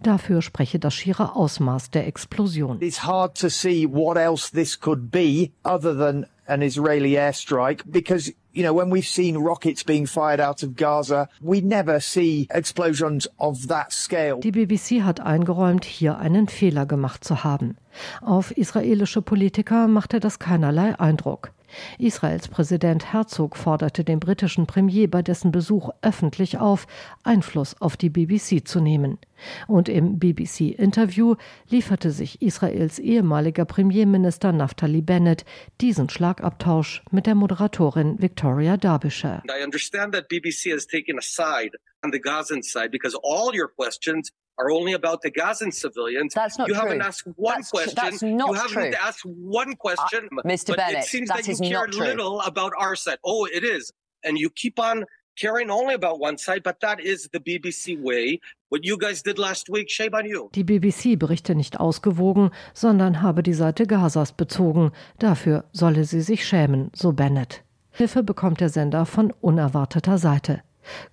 Dafür 0.00 0.42
spreche 0.42 0.78
das 0.78 0.94
schiere 0.94 1.34
Ausmaß 1.34 1.90
der 1.90 2.06
Explosion. 2.06 2.80
It's 2.80 3.04
hard 3.04 3.38
to 3.40 3.48
see 3.48 3.86
what 3.86 4.16
else 4.16 4.52
this 4.52 4.78
could 4.78 5.10
be 5.10 5.50
other 5.64 5.96
than 5.96 6.26
an 6.46 6.62
Israeli 6.62 7.18
airstrike 7.18 7.82
because 7.86 8.32
you 8.56 8.62
know, 8.62 8.72
when 8.72 8.90
we've 8.90 9.06
seen 9.06 9.36
rockets 9.36 9.84
being 9.84 10.06
fired 10.06 10.40
out 10.40 10.62
of 10.62 10.76
Gaza, 10.76 11.28
we 11.42 11.60
never 11.60 12.00
see 12.00 12.48
explosions 12.50 13.28
of 13.38 13.66
that 13.68 13.92
scale. 13.92 14.40
Die 14.40 14.50
BBC 14.50 15.02
hat 15.02 15.20
eingeräumt, 15.20 15.84
hier 15.84 16.18
einen 16.18 16.48
Fehler 16.48 16.86
gemacht 16.86 17.22
zu 17.22 17.44
haben. 17.44 17.76
Auf 18.22 18.56
israelische 18.56 19.22
Politiker 19.22 19.88
machte 19.88 20.20
das 20.20 20.38
keinerlei 20.38 20.98
Eindruck. 20.98 21.52
Israels 21.98 22.48
Präsident 22.48 23.12
Herzog 23.12 23.56
forderte 23.56 24.04
den 24.04 24.20
britischen 24.20 24.66
Premier 24.66 25.10
bei 25.10 25.22
dessen 25.22 25.52
Besuch 25.52 25.90
öffentlich 26.02 26.58
auf, 26.58 26.86
Einfluss 27.22 27.80
auf 27.80 27.96
die 27.96 28.08
BBC 28.08 28.66
zu 28.66 28.80
nehmen. 28.80 29.18
Und 29.66 29.88
im 29.88 30.18
BBC-Interview 30.18 31.34
lieferte 31.68 32.10
sich 32.10 32.40
Israels 32.40 32.98
ehemaliger 32.98 33.64
Premierminister 33.64 34.52
Naftali 34.52 35.02
Bennett 35.02 35.44
diesen 35.80 36.08
Schlagabtausch 36.08 37.02
mit 37.10 37.26
der 37.26 37.34
Moderatorin 37.34 38.20
Victoria 38.20 38.45
Derbyshire. 38.54 39.42
I 39.50 39.60
understand 39.60 40.12
that 40.14 40.28
BBC 40.28 40.70
has 40.72 40.86
taken 40.86 41.18
a 41.18 41.22
side 41.22 41.70
on 42.04 42.10
the 42.10 42.18
Gazan 42.18 42.62
side 42.62 42.90
because 42.90 43.14
all 43.22 43.54
your 43.54 43.68
questions 43.68 44.30
are 44.58 44.70
only 44.70 44.92
about 44.92 45.22
the 45.22 45.30
Gazan 45.30 45.70
civilians. 45.72 46.34
That's 46.34 46.58
not 46.58 46.68
you 46.68 46.74
true. 46.74 46.82
haven't 46.82 47.02
asked 47.02 47.26
one 47.36 47.56
that's 47.56 47.70
question. 47.70 47.94
That's 47.96 48.22
not 48.22 48.48
you 48.48 48.54
haven't 48.54 48.92
true. 48.92 49.00
asked 49.02 49.24
one 49.24 49.74
question. 49.76 50.28
Uh, 50.32 50.42
Mr. 50.42 50.68
But 50.68 50.78
Bennett, 50.78 51.04
it 51.04 51.04
seems 51.04 51.28
that 51.28 51.44
that 51.44 51.48
you 51.48 51.68
care 51.68 51.86
little 51.88 52.40
about 52.40 52.72
our 52.78 52.96
side. 52.96 53.18
Oh, 53.24 53.46
it 53.46 53.64
is. 53.64 53.92
And 54.24 54.38
you 54.38 54.50
keep 54.50 54.78
on 54.78 55.04
caring 55.36 55.70
only 55.70 55.94
about 55.94 56.18
one 56.18 56.38
side, 56.38 56.62
but 56.62 56.80
that 56.80 57.00
is 57.00 57.28
the 57.32 57.38
BBC 57.38 58.00
way. 58.00 58.40
What 58.70 58.84
you 58.84 58.98
guys 58.98 59.22
did 59.22 59.38
last 59.38 59.68
week, 59.68 59.90
shame 59.90 60.14
on 60.14 60.26
you. 60.26 60.50
Die 60.54 60.64
BBC 60.64 61.16
berichte 61.16 61.54
nicht 61.54 61.78
ausgewogen, 61.78 62.50
sondern 62.74 63.22
habe 63.22 63.42
die 63.42 63.54
Seite 63.54 63.86
Gazas 63.86 64.32
bezogen. 64.32 64.92
Dafür 65.18 65.64
solle 65.72 66.04
sie 66.04 66.22
sich 66.22 66.46
schämen, 66.46 66.90
so 66.94 67.12
Bennett. 67.12 67.62
Hilfe 67.96 68.22
bekommt 68.22 68.60
der 68.60 68.68
Sender 68.68 69.06
von 69.06 69.32
unerwarteter 69.40 70.18
Seite. 70.18 70.60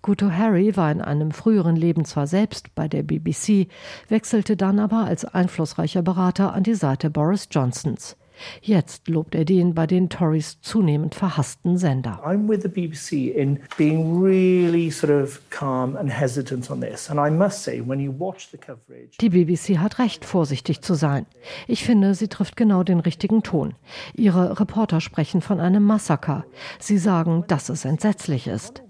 Guto 0.02 0.30
Harry 0.30 0.76
war 0.76 0.92
in 0.92 1.00
einem 1.00 1.32
früheren 1.32 1.78
Leben 1.78 2.04
zwar 2.04 2.28
selbst 2.28 2.76
bei 2.76 2.90
der 2.90 3.04
BBC, 3.04 3.70
wechselte 4.10 4.58
dann 4.58 4.80
aber 4.80 5.06
als 5.06 5.24
einflussreicher 5.24 6.02
Berater 6.02 6.54
an 6.54 6.64
die 6.64 6.76
Seite 6.76 7.10
Boris 7.10 7.48
Johnsons. 7.50 8.18
Jetzt 8.62 9.08
lobt 9.08 9.36
er 9.36 9.46
den 9.46 9.74
bei 9.74 9.88
den 9.88 10.10
Tories 10.10 10.60
zunehmend 10.62 11.16
verhassten 11.16 11.78
Sender. 11.78 12.22
I'm 12.26 12.48
with 12.48 12.62
the 12.62 12.68
BBC 12.68 13.36
in 13.36 13.60
being 13.78 14.22
really 14.22 14.90
sort 14.92 15.12
of 15.12 15.42
calm 15.50 15.96
and 15.96 16.10
hesitant 16.10 16.70
on 16.70 16.82
this. 16.82 17.10
And 17.10 17.20
I 17.20 17.32
must 17.32 17.64
say, 17.64 17.82
when 17.86 18.00
you 18.00 18.14
watch 18.18 18.50
the 18.52 18.58
coverage. 18.58 19.18
Die 19.20 19.30
BBC 19.30 19.80
hat 19.80 20.00
recht, 20.00 20.26
vorsichtig 20.26 20.82
zu 20.82 20.94
sein. 20.94 21.26
Ich 21.68 21.84
finde, 21.84 22.16
sie 22.16 22.28
trifft 22.28 22.56
genau 22.56 22.84
den 22.84 23.00
richtigen 23.00 23.44
Ton. 23.44 23.74
Ihre 24.16 24.60
Reporter 24.60 25.02
sprechen 25.02 25.42
von 25.42 25.60
einem 25.60 25.84
Massaker. 25.84 26.46
Sie 26.80 26.98
sagen, 26.98 27.44
dass 27.48 27.70
es 27.70 27.86
entsetzlich 27.86 28.48
ist. 28.48 28.83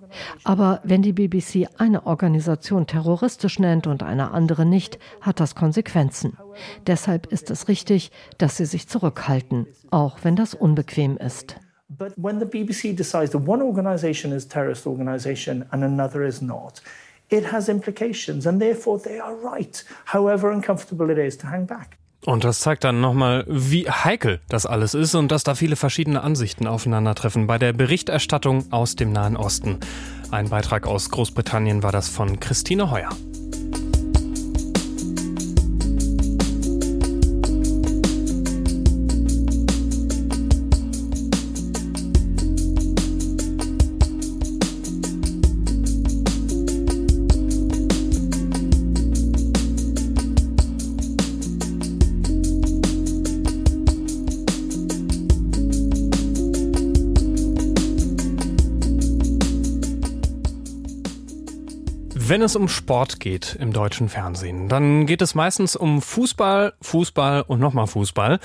Aber 0.44 0.82
wenn 0.84 1.02
die 1.02 1.14
BBC 1.14 1.68
eine 1.78 2.06
Organisation 2.06 2.88
terroristisch 2.88 3.60
nennt 3.60 3.88
und 3.88 4.04
eine 4.04 4.32
andere 4.32 4.66
nicht, 4.66 5.00
hat 5.22 5.40
das 5.40 5.56
Konsequenzen. 5.56 6.38
Deshalb 6.88 7.28
ist 7.28 7.52
es 7.52 7.68
richtig, 7.68 8.12
dass 8.38 8.58
sie 8.58 8.66
sich 8.66 8.88
zurückhalten, 8.88 9.68
auch 9.92 10.20
wenn 10.24 10.36
das 10.36 10.54
unbequem 10.54 11.18
ist. 11.18 11.58
But 11.90 12.14
when 12.18 12.40
the 12.40 12.46
BBC 12.46 12.96
decides 12.96 13.32
that 13.32 13.48
one 13.48 13.64
organization 13.64 14.32
is 14.32 14.46
a 14.46 14.50
terrorist 14.50 14.88
organization 14.88 15.66
and 15.70 15.84
another 15.84 16.24
is 16.24 16.42
not, 16.42 16.82
it 17.30 17.52
has 17.52 17.70
implications 17.70 18.48
and 18.48 18.60
therefore 18.60 19.00
they 19.00 19.20
are 19.20 19.36
right, 19.36 19.84
however 20.06 20.52
uncomfortable 20.52 21.12
it 21.12 21.18
is 21.18 21.38
to 21.38 21.48
hang 21.48 21.66
back. 21.66 21.98
Und 22.26 22.44
das 22.46 22.60
zeigt 22.60 22.84
dann 22.84 23.02
nochmal, 23.02 23.46
wie 23.48 23.90
heikel 23.90 24.40
das 24.48 24.66
alles 24.66 24.94
ist 24.94 25.14
und 25.16 25.32
dass 25.32 25.44
da 25.44 25.56
viele 25.56 25.76
verschiedene 25.76 26.22
Ansichten 26.22 26.68
aufeinandertreffen 26.68 27.48
bei 27.48 27.58
der 27.58 27.74
Berichterstattung 27.74 28.72
aus 28.72 28.96
dem 28.96 29.12
Nahen 29.12 29.36
Osten. 29.36 29.80
Ein 30.32 30.50
Beitrag 30.50 30.88
aus 30.88 31.10
Großbritannien 31.10 31.84
war 31.84 31.92
das 31.92 32.08
von 32.08 32.40
Christine 32.40 32.90
Heuer. 32.90 33.10
Es 62.44 62.56
um 62.56 62.68
Sport 62.68 63.20
geht 63.20 63.58
im 63.60 63.74
deutschen 63.74 64.10
Fernsehen, 64.10 64.70
dann 64.70 65.06
geht 65.06 65.22
es 65.22 65.36
meistens 65.36 65.76
um 65.76 66.02
Fußball, 66.02 66.74
Fußball 66.82 67.44
und 67.48 67.60
nochmal 67.60 67.88
Fußball. 67.88 68.40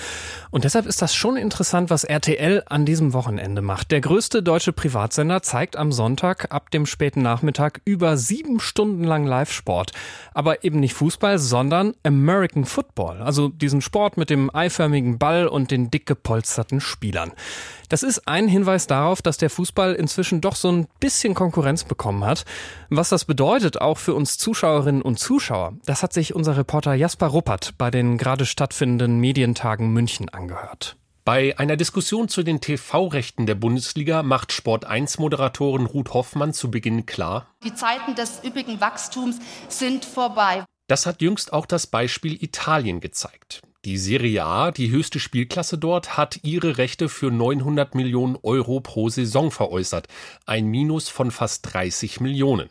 Und 0.50 0.64
deshalb 0.64 0.86
ist 0.86 1.02
das 1.02 1.14
schon 1.14 1.36
interessant, 1.36 1.90
was 1.90 2.04
RTL 2.04 2.62
an 2.66 2.84
diesem 2.84 3.12
Wochenende 3.12 3.62
macht. 3.62 3.90
Der 3.90 4.00
größte 4.00 4.42
deutsche 4.42 4.72
Privatsender 4.72 5.42
zeigt 5.42 5.76
am 5.76 5.92
Sonntag 5.92 6.52
ab 6.52 6.70
dem 6.70 6.86
späten 6.86 7.22
Nachmittag 7.22 7.80
über 7.84 8.16
sieben 8.16 8.60
Stunden 8.60 9.04
lang 9.04 9.26
Live-Sport. 9.26 9.92
Aber 10.32 10.64
eben 10.64 10.80
nicht 10.80 10.94
Fußball, 10.94 11.38
sondern 11.38 11.94
American 12.04 12.64
Football. 12.64 13.22
Also 13.22 13.48
diesen 13.48 13.80
Sport 13.80 14.16
mit 14.16 14.30
dem 14.30 14.54
eiförmigen 14.54 15.18
Ball 15.18 15.46
und 15.46 15.70
den 15.70 15.90
dick 15.90 16.06
gepolsterten 16.06 16.80
Spielern. 16.80 17.32
Das 17.88 18.02
ist 18.02 18.28
ein 18.28 18.48
Hinweis 18.48 18.86
darauf, 18.86 19.22
dass 19.22 19.38
der 19.38 19.48
Fußball 19.50 19.94
inzwischen 19.94 20.40
doch 20.40 20.56
so 20.56 20.70
ein 20.70 20.86
bisschen 21.00 21.34
Konkurrenz 21.34 21.84
bekommen 21.84 22.24
hat. 22.24 22.44
Was 22.90 23.08
das 23.08 23.24
bedeutet, 23.24 23.80
für 23.96 24.14
uns 24.14 24.36
Zuschauerinnen 24.36 25.00
und 25.00 25.18
Zuschauer, 25.18 25.74
das 25.86 26.02
hat 26.02 26.12
sich 26.12 26.34
unser 26.34 26.56
Reporter 26.56 26.94
Jasper 26.94 27.28
Ruppert 27.28 27.78
bei 27.78 27.90
den 27.90 28.18
gerade 28.18 28.44
stattfindenden 28.44 29.18
Medientagen 29.18 29.92
München 29.92 30.28
angehört. 30.28 30.96
Bei 31.24 31.58
einer 31.58 31.76
Diskussion 31.76 32.28
zu 32.28 32.42
den 32.42 32.60
TV-Rechten 32.60 33.46
der 33.46 33.54
Bundesliga 33.54 34.22
macht 34.22 34.52
Sport 34.52 34.84
1 34.84 35.18
Moderatorin 35.18 35.86
Ruth 35.86 36.14
Hoffmann 36.14 36.52
zu 36.52 36.70
Beginn 36.70 37.06
klar, 37.06 37.46
die 37.64 37.74
Zeiten 37.74 38.14
des 38.14 38.42
üppigen 38.44 38.80
Wachstums 38.80 39.38
sind 39.68 40.04
vorbei. 40.04 40.64
Das 40.88 41.04
hat 41.04 41.20
jüngst 41.20 41.52
auch 41.52 41.66
das 41.66 41.86
Beispiel 41.86 42.42
Italien 42.42 43.00
gezeigt. 43.00 43.60
Die 43.84 43.96
Serie 43.96 44.44
A, 44.44 44.70
die 44.70 44.90
höchste 44.90 45.20
Spielklasse 45.20 45.78
dort, 45.78 46.16
hat 46.16 46.40
ihre 46.42 46.78
Rechte 46.78 47.08
für 47.08 47.30
900 47.30 47.94
Millionen 47.94 48.36
Euro 48.42 48.80
pro 48.80 49.08
Saison 49.08 49.50
veräußert. 49.50 50.08
Ein 50.46 50.66
Minus 50.66 51.08
von 51.08 51.30
fast 51.30 51.72
30 51.74 52.20
Millionen. 52.20 52.70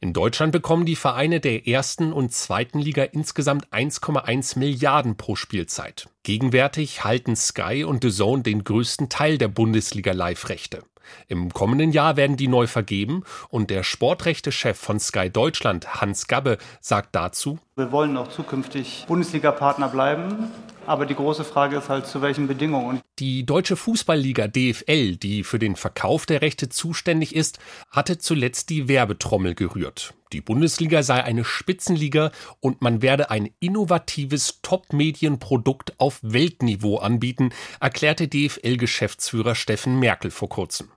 In 0.00 0.12
Deutschland 0.12 0.52
bekommen 0.52 0.84
die 0.84 0.96
Vereine 0.96 1.40
der 1.40 1.66
ersten 1.66 2.12
und 2.12 2.32
zweiten 2.32 2.78
Liga 2.78 3.04
insgesamt 3.04 3.68
1,1 3.72 4.58
Milliarden 4.58 5.16
pro 5.16 5.36
Spielzeit. 5.36 6.08
Gegenwärtig 6.22 7.04
halten 7.04 7.36
Sky 7.36 7.84
und 7.84 8.02
The 8.02 8.10
Zone 8.10 8.42
den 8.42 8.64
größten 8.64 9.08
Teil 9.08 9.38
der 9.38 9.48
Bundesliga 9.48 10.12
Live-Rechte. 10.12 10.82
Im 11.28 11.52
kommenden 11.52 11.92
Jahr 11.92 12.16
werden 12.16 12.36
die 12.36 12.48
neu 12.48 12.66
vergeben 12.66 13.24
und 13.48 13.70
der 13.70 13.82
Sportrechte-Chef 13.82 14.78
von 14.78 15.00
Sky 15.00 15.30
Deutschland, 15.30 16.00
Hans 16.00 16.26
Gabbe, 16.26 16.58
sagt 16.80 17.14
dazu, 17.14 17.58
Wir 17.76 17.92
wollen 17.92 18.16
auch 18.16 18.28
zukünftig 18.28 19.04
Bundesliga-Partner 19.08 19.88
bleiben 19.88 20.50
Aber 20.86 21.04
die 21.04 21.14
große 21.14 21.44
Frage 21.44 21.76
ist 21.76 21.88
halt, 21.88 22.06
zu 22.06 22.22
welchen 22.22 22.46
Bedingungen. 22.46 23.00
Die 23.18 23.44
deutsche 23.44 23.76
Fußballliga 23.76 24.46
DFL, 24.46 25.16
die 25.16 25.42
für 25.42 25.58
den 25.58 25.74
Verkauf 25.74 26.26
der 26.26 26.42
Rechte 26.42 26.68
zuständig 26.68 27.34
ist, 27.34 27.58
hatte 27.90 28.18
zuletzt 28.18 28.70
die 28.70 28.88
Werbetrommel 28.88 29.54
gerührt. 29.54 30.14
Die 30.32 30.40
Bundesliga 30.40 31.02
sei 31.02 31.22
eine 31.22 31.44
Spitzenliga 31.44 32.30
und 32.60 32.82
man 32.82 33.02
werde 33.02 33.30
ein 33.30 33.50
innovatives 33.60 34.60
Top-Medienprodukt 34.62 35.94
auf 35.98 36.20
Weltniveau 36.22 36.98
anbieten, 36.98 37.50
erklärte 37.80 38.28
DFL-Geschäftsführer 38.28 39.54
Steffen 39.54 39.98
Merkel 39.98 40.30
vor 40.30 40.48
kurzem. 40.48 40.88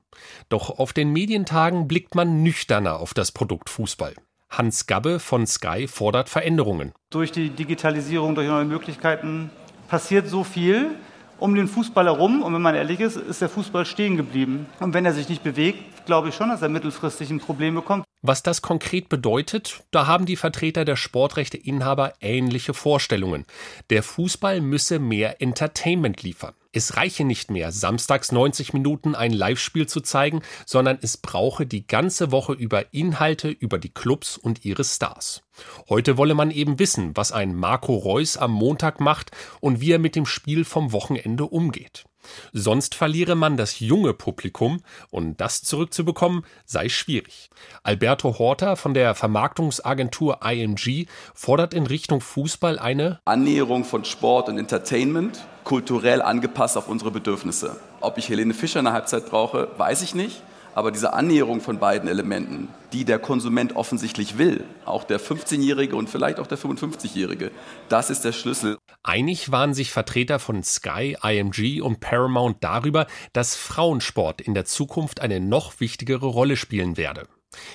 Doch 0.49 0.79
auf 0.79 0.93
den 0.93 1.11
Medientagen 1.11 1.87
blickt 1.87 2.15
man 2.15 2.43
nüchterner 2.43 2.99
auf 2.99 3.13
das 3.13 3.31
Produkt 3.31 3.69
Fußball. 3.69 4.15
Hans 4.49 4.87
Gabbe 4.87 5.19
von 5.19 5.45
Sky 5.45 5.87
fordert 5.87 6.27
Veränderungen. 6.27 6.93
Durch 7.11 7.31
die 7.31 7.49
Digitalisierung, 7.49 8.35
durch 8.35 8.47
neue 8.47 8.65
Möglichkeiten 8.65 9.51
passiert 9.87 10.27
so 10.27 10.43
viel 10.43 10.95
um 11.39 11.55
den 11.55 11.67
Fußball 11.67 12.05
herum. 12.05 12.41
Und 12.41 12.53
wenn 12.53 12.61
man 12.61 12.75
ehrlich 12.75 12.99
ist, 12.99 13.15
ist 13.15 13.41
der 13.41 13.49
Fußball 13.49 13.85
stehen 13.85 14.17
geblieben. 14.17 14.65
Und 14.79 14.93
wenn 14.93 15.05
er 15.05 15.13
sich 15.13 15.29
nicht 15.29 15.43
bewegt, 15.43 15.83
glaube 16.09 16.29
ich 16.29 16.35
schon, 16.35 16.49
dass 16.49 16.63
er 16.63 16.69
mittelfristig 16.69 17.29
ein 17.29 17.39
Problem 17.39 17.75
bekommt. 17.75 18.03
Was 18.23 18.41
das 18.41 18.63
konkret 18.63 19.09
bedeutet, 19.09 19.83
da 19.91 20.07
haben 20.07 20.25
die 20.25 20.37
Vertreter 20.37 20.83
der 20.83 20.95
Sportrechteinhaber 20.95 22.13
ähnliche 22.19 22.73
Vorstellungen. 22.73 23.45
Der 23.91 24.01
Fußball 24.01 24.59
müsse 24.59 24.97
mehr 24.97 25.39
Entertainment 25.39 26.23
liefern. 26.23 26.55
Es 26.71 26.97
reiche 26.97 27.25
nicht 27.25 27.51
mehr, 27.51 27.71
samstags 27.71 28.31
90 28.31 28.73
Minuten 28.73 29.13
ein 29.13 29.31
Live-Spiel 29.31 29.85
zu 29.85 30.01
zeigen, 30.01 30.41
sondern 30.65 30.97
es 30.99 31.17
brauche 31.17 31.67
die 31.67 31.85
ganze 31.85 32.31
Woche 32.31 32.53
über 32.53 32.91
Inhalte 32.91 33.49
über 33.49 33.77
die 33.77 33.93
Clubs 33.93 34.35
und 34.35 34.65
ihre 34.65 34.83
Stars. 34.83 35.43
Heute 35.89 36.17
wolle 36.17 36.33
man 36.33 36.49
eben 36.49 36.79
wissen, 36.79 37.15
was 37.15 37.31
ein 37.31 37.53
Marco 37.53 37.95
Reus 37.95 38.35
am 38.35 38.51
Montag 38.51 38.99
macht 38.99 39.29
und 39.61 39.79
wie 39.79 39.91
er 39.91 39.99
mit 39.99 40.15
dem 40.15 40.25
Spiel 40.25 40.65
vom 40.65 40.91
Wochenende 40.91 41.45
umgeht. 41.45 42.05
Sonst 42.53 42.95
verliere 42.95 43.35
man 43.35 43.57
das 43.57 43.79
junge 43.79 44.13
Publikum 44.13 44.81
und 45.09 45.39
das 45.41 45.61
zurückzubekommen 45.61 46.43
sei 46.65 46.89
schwierig. 46.89 47.49
Alberto 47.83 48.37
Horta 48.39 48.75
von 48.75 48.93
der 48.93 49.15
Vermarktungsagentur 49.15 50.39
IMG 50.43 51.07
fordert 51.33 51.73
in 51.73 51.87
Richtung 51.87 52.21
Fußball 52.21 52.79
eine 52.79 53.19
Annäherung 53.25 53.85
von 53.85 54.05
Sport 54.05 54.49
und 54.49 54.57
Entertainment, 54.57 55.45
kulturell 55.63 56.21
angepasst 56.21 56.77
auf 56.77 56.87
unsere 56.87 57.11
Bedürfnisse. 57.11 57.77
Ob 58.01 58.17
ich 58.17 58.29
Helene 58.29 58.53
Fischer 58.53 58.79
in 58.79 58.85
der 58.85 58.93
Halbzeit 58.93 59.29
brauche, 59.29 59.69
weiß 59.77 60.01
ich 60.01 60.15
nicht. 60.15 60.41
Aber 60.75 60.91
diese 60.91 61.13
Annäherung 61.13 61.61
von 61.61 61.79
beiden 61.79 62.07
Elementen, 62.07 62.69
die 62.93 63.03
der 63.03 63.19
Konsument 63.19 63.75
offensichtlich 63.75 64.37
will, 64.37 64.63
auch 64.85 65.03
der 65.03 65.19
15-Jährige 65.19 65.95
und 65.95 66.09
vielleicht 66.09 66.39
auch 66.39 66.47
der 66.47 66.57
55-Jährige, 66.57 67.51
das 67.89 68.09
ist 68.09 68.23
der 68.23 68.31
Schlüssel. 68.31 68.77
Einig 69.03 69.51
waren 69.51 69.73
sich 69.73 69.91
Vertreter 69.91 70.39
von 70.39 70.61
Sky, 70.63 71.17
IMG 71.23 71.81
und 71.81 71.99
Paramount 71.99 72.63
darüber, 72.63 73.07
dass 73.33 73.55
Frauensport 73.55 74.41
in 74.41 74.53
der 74.53 74.65
Zukunft 74.65 75.21
eine 75.21 75.39
noch 75.39 75.79
wichtigere 75.79 76.25
Rolle 76.25 76.57
spielen 76.57 76.97
werde. 76.97 77.27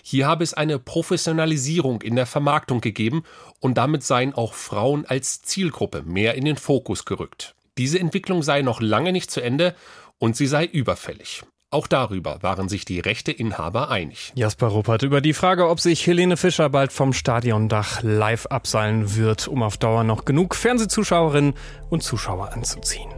Hier 0.02 0.26
habe 0.26 0.44
es 0.44 0.54
eine 0.54 0.78
Professionalisierung 0.78 2.02
in 2.02 2.14
der 2.14 2.26
Vermarktung 2.26 2.80
gegeben 2.80 3.24
und 3.58 3.76
damit 3.76 4.04
seien 4.04 4.34
auch 4.34 4.54
Frauen 4.54 5.06
als 5.06 5.42
Zielgruppe 5.42 6.02
mehr 6.02 6.34
in 6.34 6.44
den 6.44 6.56
Fokus 6.56 7.04
gerückt. 7.04 7.54
Diese 7.78 7.98
Entwicklung 7.98 8.42
sei 8.42 8.62
noch 8.62 8.80
lange 8.80 9.12
nicht 9.12 9.30
zu 9.30 9.40
Ende 9.40 9.74
und 10.18 10.36
sie 10.36 10.46
sei 10.46 10.64
überfällig. 10.64 11.42
Auch 11.74 11.88
darüber 11.88 12.40
waren 12.40 12.68
sich 12.68 12.84
die 12.84 13.00
Rechteinhaber 13.00 13.90
einig. 13.90 14.30
Jasper 14.36 14.68
Ruppert 14.68 15.02
über 15.02 15.20
die 15.20 15.32
Frage, 15.32 15.68
ob 15.68 15.80
sich 15.80 16.06
Helene 16.06 16.36
Fischer 16.36 16.70
bald 16.70 16.92
vom 16.92 17.12
Stadiondach 17.12 18.00
live 18.04 18.46
abseilen 18.46 19.16
wird, 19.16 19.48
um 19.48 19.60
auf 19.60 19.76
Dauer 19.76 20.04
noch 20.04 20.24
genug 20.24 20.54
Fernsehzuschauerinnen 20.54 21.54
und 21.90 22.04
Zuschauer 22.04 22.52
anzuziehen. 22.52 23.10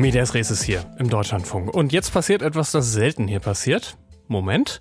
Medias 0.00 0.32
Res 0.32 0.50
ist 0.50 0.62
hier 0.62 0.86
im 0.98 1.10
Deutschlandfunk. 1.10 1.74
Und 1.74 1.92
jetzt 1.92 2.14
passiert 2.14 2.40
etwas, 2.40 2.72
das 2.72 2.90
selten 2.90 3.28
hier 3.28 3.40
passiert. 3.40 3.98
Moment. 4.28 4.80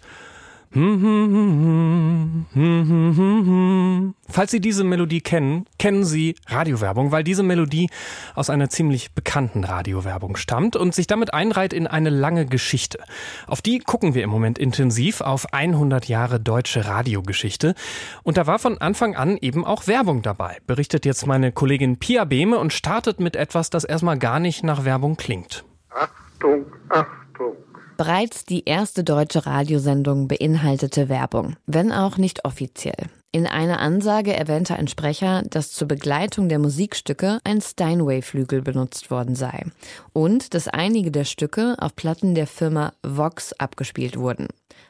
Falls 4.29 4.51
Sie 4.51 4.61
diese 4.61 4.83
Melodie 4.83 5.21
kennen, 5.21 5.65
kennen 5.79 6.05
Sie 6.05 6.35
Radiowerbung, 6.45 7.11
weil 7.11 7.23
diese 7.23 7.41
Melodie 7.41 7.89
aus 8.35 8.51
einer 8.51 8.69
ziemlich 8.69 9.13
bekannten 9.13 9.63
Radiowerbung 9.63 10.35
stammt 10.35 10.75
und 10.75 10.93
sich 10.93 11.07
damit 11.07 11.33
einreiht 11.33 11.73
in 11.73 11.87
eine 11.87 12.11
lange 12.11 12.45
Geschichte. 12.45 12.99
Auf 13.47 13.63
die 13.63 13.79
gucken 13.79 14.13
wir 14.13 14.23
im 14.23 14.29
Moment 14.29 14.59
intensiv 14.59 15.21
auf 15.21 15.51
100 15.53 16.07
Jahre 16.07 16.39
deutsche 16.39 16.85
Radiogeschichte. 16.85 17.73
Und 18.21 18.37
da 18.37 18.45
war 18.45 18.59
von 18.59 18.77
Anfang 18.77 19.15
an 19.15 19.37
eben 19.37 19.65
auch 19.65 19.87
Werbung 19.87 20.21
dabei, 20.21 20.57
berichtet 20.67 21.03
jetzt 21.03 21.25
meine 21.25 21.51
Kollegin 21.51 21.97
Pia 21.97 22.25
Behme 22.25 22.59
und 22.59 22.73
startet 22.73 23.19
mit 23.19 23.35
etwas, 23.35 23.71
das 23.71 23.85
erstmal 23.85 24.19
gar 24.19 24.39
nicht 24.39 24.63
nach 24.63 24.85
Werbung 24.85 25.17
klingt. 25.17 25.65
Achtung, 25.89 26.67
Achtung. 26.89 27.55
Bereits 27.99 28.45
die 28.45 28.63
erste 28.63 29.03
deutsche 29.03 29.45
Radiosendung 29.45 30.29
beinhaltete 30.29 31.09
Werbung, 31.09 31.57
wenn 31.65 31.91
auch 31.91 32.15
nicht 32.15 32.45
offiziell. 32.45 33.09
In 33.33 33.45
einer 33.45 33.81
Ansage 33.81 34.33
erwähnte 34.33 34.77
ein 34.77 34.87
Sprecher, 34.87 35.43
dass 35.49 35.73
zur 35.73 35.89
Begleitung 35.89 36.47
der 36.47 36.59
Musikstücke 36.59 37.39
ein 37.43 37.59
Steinway-Flügel 37.59 38.61
benutzt 38.61 39.11
worden 39.11 39.35
sei 39.35 39.65
und 40.13 40.53
dass 40.53 40.69
einige 40.69 41.11
der 41.11 41.25
Stücke 41.25 41.75
auf 41.77 41.93
Platten 41.93 42.35
der 42.35 42.47
Firma 42.47 42.93
Vox 43.03 43.51
abgespielt 43.51 44.17
wurden. 44.17 44.47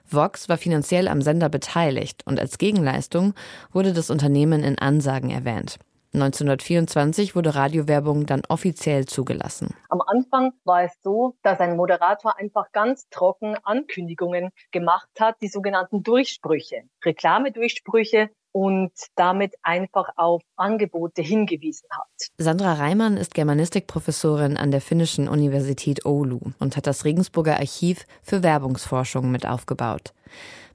Vox 0.07 0.47
war 0.47 0.57
finanziell 0.57 1.07
am 1.07 1.23
Sender 1.23 1.49
beteiligt 1.49 2.21
und 2.27 2.39
als 2.39 2.59
Gegenleistung 2.59 3.33
wurde 3.73 3.91
das 3.91 4.11
Unternehmen 4.11 4.63
in 4.63 4.77
Ansagen 4.77 5.31
erwähnt. 5.31 5.79
1924 6.13 7.35
wurde 7.35 7.53
Radiowerbung 7.53 8.25
dann 8.25 8.41
offiziell 8.49 9.05
zugelassen. 9.05 9.75
Am 9.89 10.01
Anfang 10.01 10.53
war 10.63 10.83
es 10.83 10.93
so, 11.03 11.35
dass 11.43 11.59
ein 11.59 11.75
Moderator 11.75 12.37
einfach 12.37 12.71
ganz 12.71 13.07
trocken 13.09 13.55
Ankündigungen 13.63 14.49
gemacht 14.71 15.09
hat, 15.19 15.35
die 15.41 15.47
sogenannten 15.47 16.01
Durchsprüche, 16.01 16.83
Reklamedurchsprüche 17.05 18.29
und 18.51 18.91
damit 19.15 19.55
einfach 19.61 20.09
auf 20.15 20.41
Angebote 20.55 21.21
hingewiesen 21.21 21.87
hat. 21.91 22.07
Sandra 22.37 22.73
Reimann 22.73 23.17
ist 23.17 23.33
Germanistikprofessorin 23.33 24.57
an 24.57 24.71
der 24.71 24.81
Finnischen 24.81 25.27
Universität 25.27 26.05
Oulu 26.05 26.39
und 26.59 26.77
hat 26.77 26.87
das 26.87 27.05
Regensburger 27.05 27.57
Archiv 27.57 28.05
für 28.23 28.43
Werbungsforschung 28.43 29.29
mit 29.31 29.45
aufgebaut. 29.45 30.13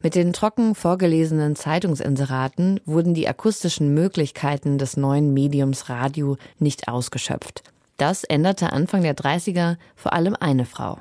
Mit 0.02 0.14
den 0.14 0.32
trocken 0.32 0.74
vorgelesenen 0.74 1.56
Zeitungsinseraten 1.56 2.80
wurden 2.84 3.14
die 3.14 3.26
akustischen 3.26 3.94
Möglichkeiten 3.94 4.76
des 4.76 4.96
neuen 4.96 5.32
Mediums 5.32 5.88
Radio 5.88 6.36
nicht 6.58 6.88
ausgeschöpft. 6.88 7.62
Das 7.96 8.24
änderte 8.24 8.72
Anfang 8.72 9.02
der 9.02 9.16
30er 9.16 9.76
vor 9.94 10.12
allem 10.12 10.36
eine 10.38 10.66
Frau. 10.66 10.98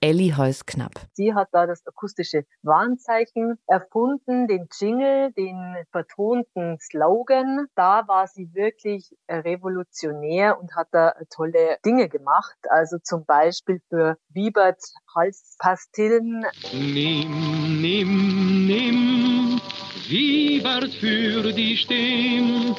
Elli 0.00 0.34
Heuss-Knapp. 0.36 0.92
Sie 1.12 1.34
hat 1.34 1.48
da 1.52 1.66
das 1.66 1.86
akustische 1.86 2.44
Warnzeichen 2.62 3.58
erfunden, 3.66 4.46
den 4.46 4.68
Jingle, 4.78 5.32
den 5.32 5.76
vertonten 5.90 6.78
Slogan. 6.80 7.66
Da 7.74 8.06
war 8.06 8.26
sie 8.26 8.52
wirklich 8.54 9.16
revolutionär 9.28 10.58
und 10.60 10.76
hat 10.76 10.88
da 10.92 11.14
tolle 11.30 11.78
Dinge 11.84 12.08
gemacht. 12.08 12.56
Also 12.68 12.98
zum 13.02 13.24
Beispiel 13.24 13.80
für 13.88 14.16
Wiebert 14.28 14.82
Halspastillen. 15.14 16.44
Nimm, 16.72 17.80
nimm, 17.80 18.66
nimm, 18.66 19.60
Wiebert 20.08 20.92
für 20.94 21.52
die 21.52 21.76
Stimme. 21.76 22.76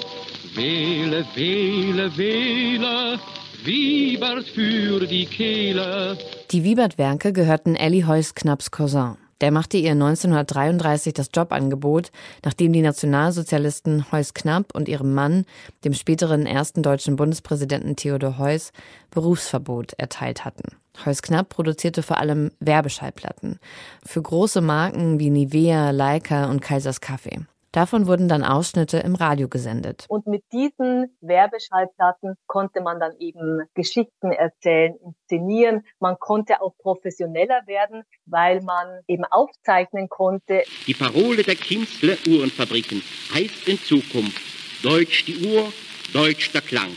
Wähle, 0.56 1.26
wähle, 1.36 2.18
wähle, 2.18 3.20
Wiebert 3.64 4.46
für 4.46 5.06
die 5.08 5.26
Kehle. 5.26 6.18
Die 6.52 6.64
Wiebert-Werke 6.64 7.34
gehörten 7.34 7.76
Elli 7.76 8.02
Heuss-Knapps 8.02 8.72
Cousin. 8.72 9.18
Der 9.42 9.52
machte 9.52 9.78
ihr 9.78 9.92
1933 9.92 11.14
das 11.14 11.30
Jobangebot, 11.34 12.12
nachdem 12.44 12.74
die 12.74 12.82
Nationalsozialisten 12.82 14.12
Heuss 14.12 14.34
Knapp 14.34 14.76
und 14.76 14.88
ihrem 14.88 15.14
Mann, 15.14 15.46
dem 15.84 15.94
späteren 15.94 16.46
ersten 16.46 16.84
deutschen 16.84 17.16
Bundespräsidenten 17.16 17.96
Theodor 17.96 18.38
Heuss, 18.38 18.72
Berufsverbot 19.12 19.94
erteilt 19.94 20.46
hatten. 20.46 20.76
Heuss 21.06 21.22
Knapp 21.22 21.50
produzierte 21.50 22.04
vor 22.04 22.18
allem 22.18 22.52
Werbeschallplatten 22.60 23.60
für 24.06 24.22
große 24.22 24.62
Marken 24.62 25.20
wie 25.20 25.30
Nivea, 25.30 25.92
Leica 25.92 26.50
und 26.50 26.62
Kaisers 26.62 27.02
Kaffee. 27.02 27.46
Davon 27.72 28.08
wurden 28.08 28.28
dann 28.28 28.44
Ausschnitte 28.44 29.00
im 29.00 29.16
Radio 29.16 29.50
gesendet. 29.50 30.06
Und 30.08 30.26
mit 30.28 30.44
diesen 30.52 31.18
Werbeschallplatten 31.22 32.36
konnte 32.48 32.82
man 32.82 33.00
dann 33.00 33.14
eben 33.20 33.64
Geschichten 33.74 34.32
erzählen, 34.32 34.96
inszenieren. 35.04 35.84
Man 36.00 36.18
konnte 36.20 36.62
auch 36.62 36.76
professioneller 36.78 37.62
werden, 37.68 38.04
weil 38.26 38.62
man 38.62 39.02
eben 39.08 39.26
aufzeichnen 39.26 40.08
konnte. 40.10 40.64
Die 40.88 40.94
Parole 40.94 41.44
der 41.44 41.56
Kinzler 41.56 42.16
Uhrenfabriken 42.28 43.02
heißt 43.34 43.68
in 43.68 43.78
Zukunft 43.78 44.42
Deutsch 44.84 45.26
die 45.26 45.46
Uhr, 45.48 45.72
Deutsch 46.14 46.52
der 46.54 46.62
Klang. 46.62 46.92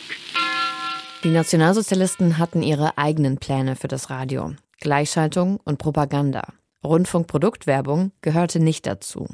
Die 1.25 1.31
Nationalsozialisten 1.31 2.39
hatten 2.39 2.63
ihre 2.63 2.97
eigenen 2.97 3.39
Pläne 3.39 3.77
für 3.77 3.89
das 3.89 4.09
Radio. 4.09 4.53
Gleichschaltung 4.81 5.61
und 5.65 5.79
Propaganda. 5.79 6.43
Rundfunkproduktwerbung 6.83 8.13
gehörte 8.23 8.59
nicht 8.59 8.87
dazu. 8.87 9.27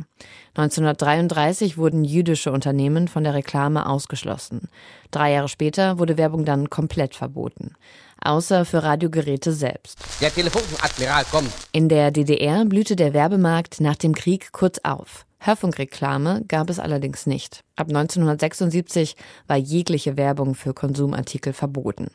1933 0.54 1.78
wurden 1.78 2.04
jüdische 2.04 2.50
Unternehmen 2.50 3.06
von 3.06 3.22
der 3.22 3.34
Reklame 3.34 3.86
ausgeschlossen. 3.86 4.68
Drei 5.12 5.32
Jahre 5.32 5.48
später 5.48 5.98
wurde 5.98 6.18
Werbung 6.18 6.44
dann 6.44 6.70
komplett 6.70 7.14
verboten. 7.14 7.74
Außer 8.20 8.64
für 8.64 8.82
Radiogeräte 8.82 9.52
selbst. 9.52 9.98
Der 10.20 10.32
Telefonadmiral 10.34 11.24
kommt. 11.30 11.52
In 11.72 11.88
der 11.88 12.10
DDR 12.10 12.64
blühte 12.64 12.96
der 12.96 13.14
Werbemarkt 13.14 13.80
nach 13.80 13.96
dem 13.96 14.14
Krieg 14.14 14.50
kurz 14.52 14.80
auf. 14.82 15.26
Hörfunkreklame 15.38 16.44
gab 16.48 16.70
es 16.70 16.78
allerdings 16.78 17.26
nicht. 17.26 17.62
Ab 17.76 17.88
1976 17.88 19.16
war 19.46 19.56
jegliche 19.56 20.16
Werbung 20.16 20.54
für 20.54 20.74
Konsumartikel 20.74 21.52
verboten. 21.52 22.08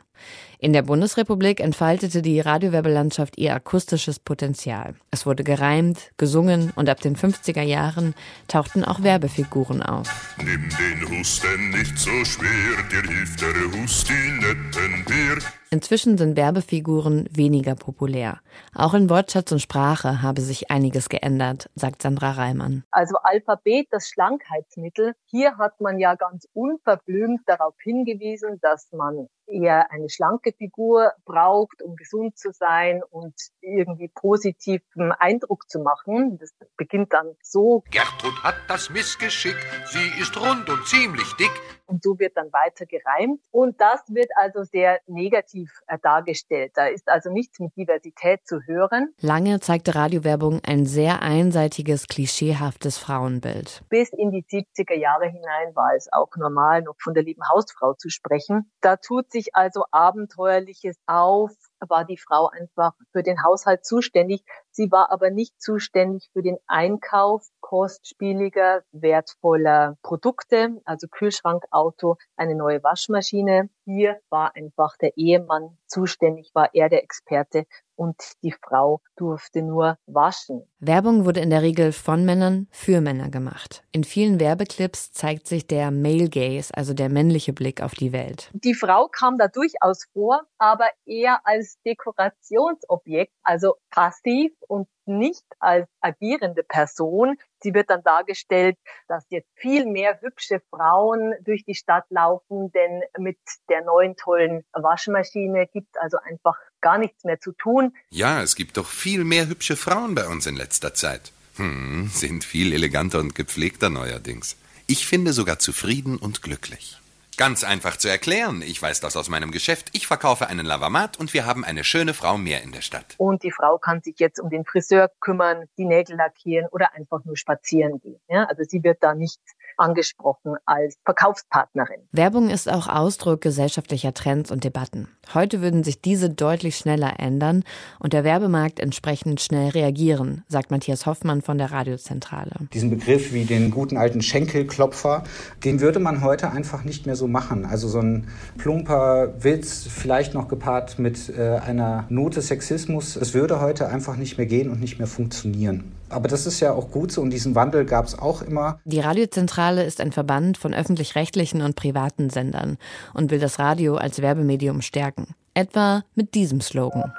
In 0.59 0.73
der 0.73 0.83
Bundesrepublik 0.83 1.59
entfaltete 1.59 2.21
die 2.21 2.39
Radiowerbelandschaft 2.39 3.37
ihr 3.37 3.55
akustisches 3.55 4.19
Potenzial. 4.19 4.93
Es 5.09 5.25
wurde 5.25 5.43
gereimt, 5.43 6.11
gesungen 6.17 6.71
und 6.75 6.87
ab 6.89 6.99
den 6.99 7.15
50er 7.15 7.63
Jahren 7.63 8.13
tauchten 8.47 8.83
auch 8.83 9.01
Werbefiguren 9.01 9.81
auf. 9.81 10.35
Nimm 10.37 10.69
den 10.69 11.19
Husten 11.19 11.71
nicht 11.71 11.97
so 11.97 12.11
schwer, 12.25 12.83
dir 12.91 13.09
hilft 13.09 13.41
der 13.41 13.81
Hustinettenbier. 13.81 15.37
Inzwischen 15.73 16.17
sind 16.17 16.35
Werbefiguren 16.35 17.27
weniger 17.31 17.75
populär. 17.75 18.41
Auch 18.75 18.93
in 18.93 19.09
Wortschatz 19.09 19.53
und 19.53 19.61
Sprache 19.61 20.21
habe 20.21 20.41
sich 20.41 20.69
einiges 20.69 21.07
geändert, 21.07 21.69
sagt 21.75 22.01
Sandra 22.01 22.31
Reimann. 22.31 22.83
Also 22.91 23.10
Alphabet, 23.17 23.87
das 23.91 24.07
Schlankheitsmittel. 24.09 25.13
Hier 25.25 25.57
hat 25.57 25.79
man 25.81 25.99
ja 25.99 26.15
ganz 26.15 26.47
unverblümt 26.53 27.41
darauf 27.45 27.75
hingewiesen, 27.81 28.59
dass 28.61 28.91
man 28.91 29.27
eher 29.51 29.91
eine 29.91 30.09
schlanke 30.09 30.53
Figur 30.53 31.11
braucht, 31.25 31.81
um 31.81 31.95
gesund 31.95 32.37
zu 32.37 32.51
sein 32.51 33.03
und 33.09 33.35
irgendwie 33.61 34.07
positiven 34.07 35.11
Eindruck 35.11 35.69
zu 35.69 35.79
machen. 35.79 36.37
Das 36.39 36.53
beginnt 36.77 37.13
dann 37.13 37.35
so. 37.41 37.83
Gertrud 37.91 38.43
hat 38.43 38.55
das 38.67 38.89
Missgeschick, 38.89 39.57
sie 39.85 40.21
ist 40.21 40.39
rund 40.39 40.69
und 40.69 40.85
ziemlich 40.87 41.33
dick. 41.33 41.51
Und 41.91 42.03
so 42.03 42.17
wird 42.19 42.37
dann 42.37 42.53
weiter 42.53 42.85
gereimt. 42.85 43.41
Und 43.51 43.81
das 43.81 43.99
wird 44.07 44.29
also 44.37 44.63
sehr 44.63 45.01
negativ 45.07 45.69
äh, 45.87 45.97
dargestellt. 46.01 46.71
Da 46.75 46.87
ist 46.87 47.09
also 47.09 47.29
nichts 47.29 47.59
mit 47.59 47.75
Diversität 47.75 48.47
zu 48.47 48.61
hören. 48.65 49.13
Lange 49.19 49.59
zeigte 49.59 49.93
Radiowerbung 49.93 50.61
ein 50.65 50.85
sehr 50.85 51.21
einseitiges, 51.21 52.07
klischeehaftes 52.07 52.97
Frauenbild. 52.97 53.83
Bis 53.89 54.09
in 54.13 54.31
die 54.31 54.43
70er 54.43 54.95
Jahre 54.95 55.25
hinein 55.25 55.75
war 55.75 55.93
es 55.97 56.07
auch 56.13 56.29
normal, 56.37 56.81
noch 56.81 56.95
von 56.97 57.13
der 57.13 57.23
lieben 57.23 57.43
Hausfrau 57.53 57.93
zu 57.93 58.09
sprechen. 58.09 58.71
Da 58.79 58.95
tut 58.95 59.29
sich 59.29 59.40
also 59.53 59.85
Abenteuerliches 59.91 60.97
auf, 61.05 61.51
war 61.79 62.05
die 62.05 62.17
Frau 62.17 62.47
einfach 62.47 62.93
für 63.11 63.23
den 63.23 63.43
Haushalt 63.43 63.85
zuständig. 63.85 64.43
Sie 64.69 64.91
war 64.91 65.11
aber 65.11 65.29
nicht 65.29 65.61
zuständig 65.61 66.29
für 66.33 66.41
den 66.41 66.57
Einkauf 66.67 67.47
kostspieliger, 67.59 68.83
wertvoller 68.91 69.97
Produkte, 70.03 70.81
also 70.85 71.07
Kühlschrank, 71.07 71.63
Auto, 71.71 72.17
eine 72.35 72.55
neue 72.55 72.83
Waschmaschine. 72.83 73.69
Hier 73.85 74.19
war 74.29 74.55
einfach 74.55 74.97
der 74.97 75.17
Ehemann 75.17 75.77
zuständig, 75.87 76.51
war 76.53 76.69
er 76.73 76.89
der 76.89 77.03
Experte 77.03 77.65
und 78.01 78.15
die 78.41 78.51
Frau 78.51 78.99
durfte 79.15 79.61
nur 79.61 79.95
waschen. 80.07 80.63
Werbung 80.79 81.25
wurde 81.25 81.39
in 81.39 81.51
der 81.51 81.61
Regel 81.61 81.91
von 81.91 82.25
Männern 82.25 82.67
für 82.71 82.99
Männer 82.99 83.29
gemacht. 83.29 83.83
In 83.91 84.03
vielen 84.03 84.39
Werbeclips 84.39 85.11
zeigt 85.11 85.47
sich 85.47 85.67
der 85.67 85.91
Male 85.91 86.27
Gaze, 86.27 86.73
also 86.73 86.95
der 86.95 87.09
männliche 87.09 87.53
Blick 87.53 87.83
auf 87.83 87.93
die 87.93 88.11
Welt. 88.11 88.49
Die 88.53 88.73
Frau 88.73 89.07
kam 89.07 89.37
da 89.37 89.47
durchaus 89.47 90.07
vor, 90.13 90.41
aber 90.57 90.89
eher 91.05 91.41
als 91.43 91.77
Dekorationsobjekt, 91.85 93.33
also 93.43 93.75
passiv 93.91 94.51
und 94.67 94.87
nicht 95.17 95.43
als 95.59 95.87
agierende 96.01 96.63
Person. 96.63 97.37
Sie 97.61 97.73
wird 97.73 97.89
dann 97.89 98.03
dargestellt, 98.03 98.77
dass 99.07 99.25
jetzt 99.29 99.49
viel 99.55 99.85
mehr 99.85 100.19
hübsche 100.21 100.61
Frauen 100.69 101.33
durch 101.43 101.63
die 101.65 101.75
Stadt 101.75 102.05
laufen, 102.09 102.71
denn 102.71 103.01
mit 103.17 103.37
der 103.69 103.83
neuen 103.83 104.15
tollen 104.15 104.63
Waschmaschine 104.73 105.67
gibt 105.67 105.97
also 105.99 106.17
einfach 106.17 106.57
gar 106.81 106.97
nichts 106.97 107.23
mehr 107.23 107.39
zu 107.39 107.51
tun. 107.51 107.95
Ja, 108.09 108.41
es 108.41 108.55
gibt 108.55 108.77
doch 108.77 108.87
viel 108.87 109.23
mehr 109.23 109.47
hübsche 109.47 109.75
Frauen 109.75 110.15
bei 110.15 110.27
uns 110.27 110.47
in 110.47 110.55
letzter 110.55 110.93
Zeit. 110.93 111.31
Hm, 111.55 112.07
sind 112.07 112.43
viel 112.43 112.73
eleganter 112.73 113.19
und 113.19 113.35
gepflegter 113.35 113.89
neuerdings. 113.89 114.55
Ich 114.87 115.05
finde 115.05 115.33
sogar 115.33 115.59
zufrieden 115.59 116.17
und 116.17 116.41
glücklich. 116.41 117.00
Ganz 117.41 117.63
einfach 117.63 117.97
zu 117.97 118.07
erklären. 118.07 118.61
Ich 118.61 118.79
weiß 118.79 118.99
das 118.99 119.17
aus 119.17 119.27
meinem 119.27 119.49
Geschäft. 119.49 119.89
Ich 119.93 120.05
verkaufe 120.05 120.45
einen 120.45 120.63
Lavamat 120.63 121.17
und 121.17 121.33
wir 121.33 121.47
haben 121.47 121.65
eine 121.65 121.83
schöne 121.83 122.13
Frau 122.13 122.37
mehr 122.37 122.61
in 122.61 122.71
der 122.71 122.81
Stadt. 122.81 123.15
Und 123.17 123.41
die 123.41 123.49
Frau 123.49 123.79
kann 123.79 123.99
sich 124.03 124.19
jetzt 124.19 124.39
um 124.39 124.51
den 124.51 124.63
Friseur 124.63 125.09
kümmern, 125.19 125.63
die 125.75 125.85
Nägel 125.85 126.17
lackieren 126.17 126.67
oder 126.69 126.93
einfach 126.93 127.25
nur 127.25 127.35
spazieren 127.35 127.99
gehen. 127.99 128.21
Ja, 128.29 128.43
also 128.43 128.61
sie 128.63 128.83
wird 128.83 129.01
da 129.01 129.15
nicht 129.15 129.39
angesprochen 129.77 130.55
als 130.65 130.95
Verkaufspartnerin. 131.05 132.01
Werbung 132.11 132.49
ist 132.49 132.71
auch 132.71 132.87
Ausdruck 132.87 133.41
gesellschaftlicher 133.41 134.13
Trends 134.13 134.51
und 134.51 134.63
Debatten. 134.63 135.07
Heute 135.33 135.61
würden 135.61 135.83
sich 135.83 136.01
diese 136.01 136.29
deutlich 136.29 136.75
schneller 136.75 137.19
ändern 137.19 137.63
und 137.99 138.13
der 138.13 138.23
Werbemarkt 138.23 138.79
entsprechend 138.79 139.41
schnell 139.41 139.69
reagieren, 139.69 140.43
sagt 140.47 140.71
Matthias 140.71 141.05
Hoffmann 141.05 141.41
von 141.41 141.57
der 141.57 141.71
Radiozentrale. 141.71 142.51
Diesen 142.73 142.89
Begriff 142.89 143.33
wie 143.33 143.45
den 143.45 143.71
guten 143.71 143.97
alten 143.97 144.21
Schenkelklopfer, 144.21 145.23
den 145.63 145.79
würde 145.79 145.99
man 145.99 146.21
heute 146.21 146.51
einfach 146.51 146.83
nicht 146.83 147.05
mehr 147.05 147.15
so 147.15 147.27
machen. 147.27 147.65
Also 147.65 147.87
so 147.87 147.99
ein 147.99 148.27
plumper 148.57 149.33
Witz, 149.43 149.87
vielleicht 149.87 150.33
noch 150.33 150.47
gepaart 150.47 150.99
mit 150.99 151.29
äh, 151.29 151.57
einer 151.57 152.05
Note 152.09 152.41
Sexismus, 152.41 153.15
es 153.15 153.33
würde 153.33 153.61
heute 153.61 153.87
einfach 153.87 154.17
nicht 154.17 154.37
mehr 154.37 154.47
gehen 154.47 154.69
und 154.69 154.79
nicht 154.81 154.97
mehr 154.97 155.07
funktionieren. 155.07 155.91
Aber 156.11 156.27
das 156.27 156.45
ist 156.45 156.59
ja 156.59 156.73
auch 156.73 156.91
gut 156.91 157.11
so 157.11 157.21
und 157.21 157.29
diesen 157.29 157.55
Wandel 157.55 157.85
gab 157.85 158.05
es 158.05 158.17
auch 158.17 158.41
immer. 158.41 158.79
Die 158.85 158.99
Radiozentrale 158.99 159.83
ist 159.83 160.01
ein 160.01 160.11
Verband 160.11 160.57
von 160.57 160.73
öffentlich-rechtlichen 160.73 161.61
und 161.61 161.75
privaten 161.75 162.29
Sendern 162.29 162.77
und 163.13 163.31
will 163.31 163.39
das 163.39 163.59
Radio 163.59 163.95
als 163.95 164.21
Werbemedium 164.21 164.81
stärken. 164.81 165.35
Etwa 165.53 166.03
mit 166.15 166.33
diesem 166.35 166.61
Slogan. 166.61 167.13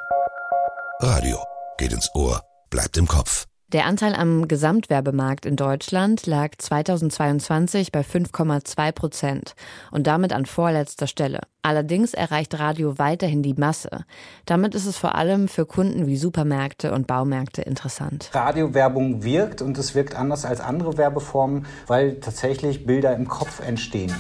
Radio 1.01 1.39
geht 1.79 1.93
ins 1.93 2.11
Ohr, 2.15 2.43
bleibt 2.71 2.97
im 2.97 3.09
Kopf. 3.09 3.47
Der 3.73 3.87
Anteil 3.87 4.15
am 4.15 4.49
Gesamtwerbemarkt 4.49 5.47
in 5.47 5.57
Deutschland 5.57 6.27
lag 6.27 6.51
2022 6.59 7.91
bei 7.91 8.03
5,2 8.03 8.93
Prozent 8.93 9.55
und 9.91 10.07
damit 10.07 10.35
an 10.35 10.45
vorletzter 10.45 11.07
Stelle. 11.07 11.41
Allerdings 11.65 12.13
erreicht 12.13 12.59
Radio 12.59 12.99
weiterhin 12.99 13.45
die 13.45 13.55
Masse. 13.55 14.05
Damit 14.47 14.75
ist 14.75 14.87
es 14.87 14.99
vor 14.99 15.15
allem 15.15 15.47
für 15.47 15.65
Kunden 15.65 16.09
wie 16.09 16.17
Supermärkte 16.17 16.93
und 16.93 17.07
Baumärkte 17.07 17.63
interessant. 17.63 18.31
Radiowerbung 18.33 19.23
wirkt 19.23 19.63
und 19.63 19.79
es 19.79 19.95
wirkt 19.95 20.17
anders 20.17 20.45
als 20.45 20.61
andere 20.61 20.99
Werbeformen, 20.99 21.67
weil 21.87 22.19
tatsächlich 22.19 22.85
Bilder 22.85 23.15
im 23.15 23.29
Kopf 23.29 23.61
entstehen. 23.61 24.13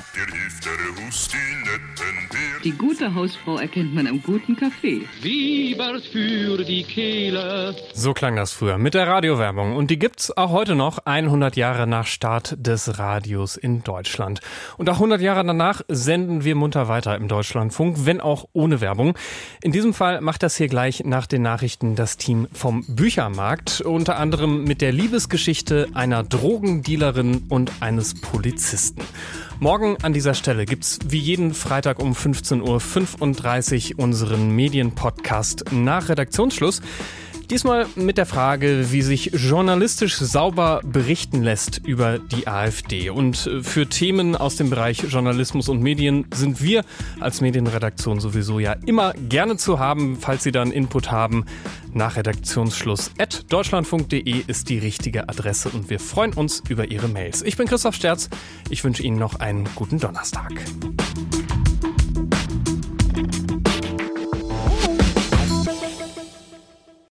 Die 2.64 2.70
gute 2.70 3.12
Hausfrau 3.16 3.58
erkennt 3.58 3.92
man 3.92 4.06
am 4.06 4.22
guten 4.22 4.54
Kaffee. 4.54 5.02
Wiebert 5.20 6.04
für 6.06 6.62
die 6.62 6.84
Kehle. 6.84 7.74
So 7.92 8.14
klang 8.14 8.36
das 8.36 8.52
früher 8.52 8.78
mit 8.78 8.94
der 8.94 9.08
Radiowerbung. 9.08 9.74
Und 9.74 9.90
die 9.90 9.98
gibt's 9.98 10.36
auch 10.36 10.50
heute 10.50 10.76
noch, 10.76 10.98
100 11.04 11.56
Jahre 11.56 11.88
nach 11.88 12.06
Start 12.06 12.54
des 12.56 13.00
Radios 13.00 13.56
in 13.56 13.82
Deutschland. 13.82 14.40
Und 14.76 14.88
auch 14.88 14.94
100 14.94 15.20
Jahre 15.20 15.44
danach 15.44 15.82
senden 15.88 16.44
wir 16.44 16.54
munter 16.54 16.86
weiter 16.86 17.16
im 17.16 17.26
Deutschlandfunk, 17.32 18.04
wenn 18.04 18.20
auch 18.20 18.44
ohne 18.52 18.82
Werbung. 18.82 19.16
In 19.62 19.72
diesem 19.72 19.94
Fall 19.94 20.20
macht 20.20 20.42
das 20.42 20.56
hier 20.56 20.68
gleich 20.68 21.02
nach 21.04 21.26
den 21.26 21.40
Nachrichten 21.40 21.96
das 21.96 22.18
Team 22.18 22.46
vom 22.52 22.84
Büchermarkt. 22.86 23.80
Unter 23.80 24.18
anderem 24.18 24.64
mit 24.64 24.82
der 24.82 24.92
Liebesgeschichte 24.92 25.88
einer 25.94 26.24
Drogendealerin 26.24 27.46
und 27.48 27.72
eines 27.80 28.20
Polizisten. 28.20 29.00
Morgen 29.60 29.96
an 30.02 30.12
dieser 30.12 30.34
Stelle 30.34 30.66
gibt's 30.66 30.98
wie 31.08 31.20
jeden 31.20 31.54
Freitag 31.54 32.00
um 32.00 32.12
15.35 32.12 33.94
Uhr 33.94 34.02
unseren 34.02 34.54
Medienpodcast 34.54 35.72
nach 35.72 36.10
Redaktionsschluss. 36.10 36.82
Diesmal 37.50 37.86
mit 37.96 38.18
der 38.18 38.26
Frage, 38.26 38.92
wie 38.92 39.02
sich 39.02 39.32
journalistisch 39.34 40.16
sauber 40.16 40.80
berichten 40.84 41.42
lässt 41.42 41.78
über 41.86 42.18
die 42.18 42.46
AfD. 42.46 43.10
Und 43.10 43.50
für 43.62 43.86
Themen 43.86 44.36
aus 44.36 44.56
dem 44.56 44.70
Bereich 44.70 45.04
Journalismus 45.08 45.68
und 45.68 45.82
Medien 45.82 46.26
sind 46.32 46.62
wir 46.62 46.84
als 47.20 47.40
Medienredaktion 47.40 48.20
sowieso 48.20 48.58
ja 48.58 48.76
immer 48.86 49.12
gerne 49.28 49.56
zu 49.56 49.78
haben, 49.78 50.16
falls 50.20 50.42
Sie 50.42 50.52
dann 50.52 50.70
Input 50.72 51.10
haben. 51.10 51.44
Nach 51.92 52.16
Redaktionsschluss 52.16 53.10
at 53.18 53.52
deutschlandfunk.de 53.52 54.44
ist 54.46 54.70
die 54.70 54.78
richtige 54.78 55.28
Adresse 55.28 55.68
und 55.68 55.90
wir 55.90 56.00
freuen 56.00 56.32
uns 56.32 56.62
über 56.68 56.90
Ihre 56.90 57.08
Mails. 57.08 57.42
Ich 57.42 57.56
bin 57.56 57.66
Christoph 57.66 57.94
Sterz. 57.94 58.30
Ich 58.70 58.82
wünsche 58.82 59.02
Ihnen 59.02 59.18
noch 59.18 59.40
einen 59.40 59.68
guten 59.74 59.98
Donnerstag. 59.98 60.52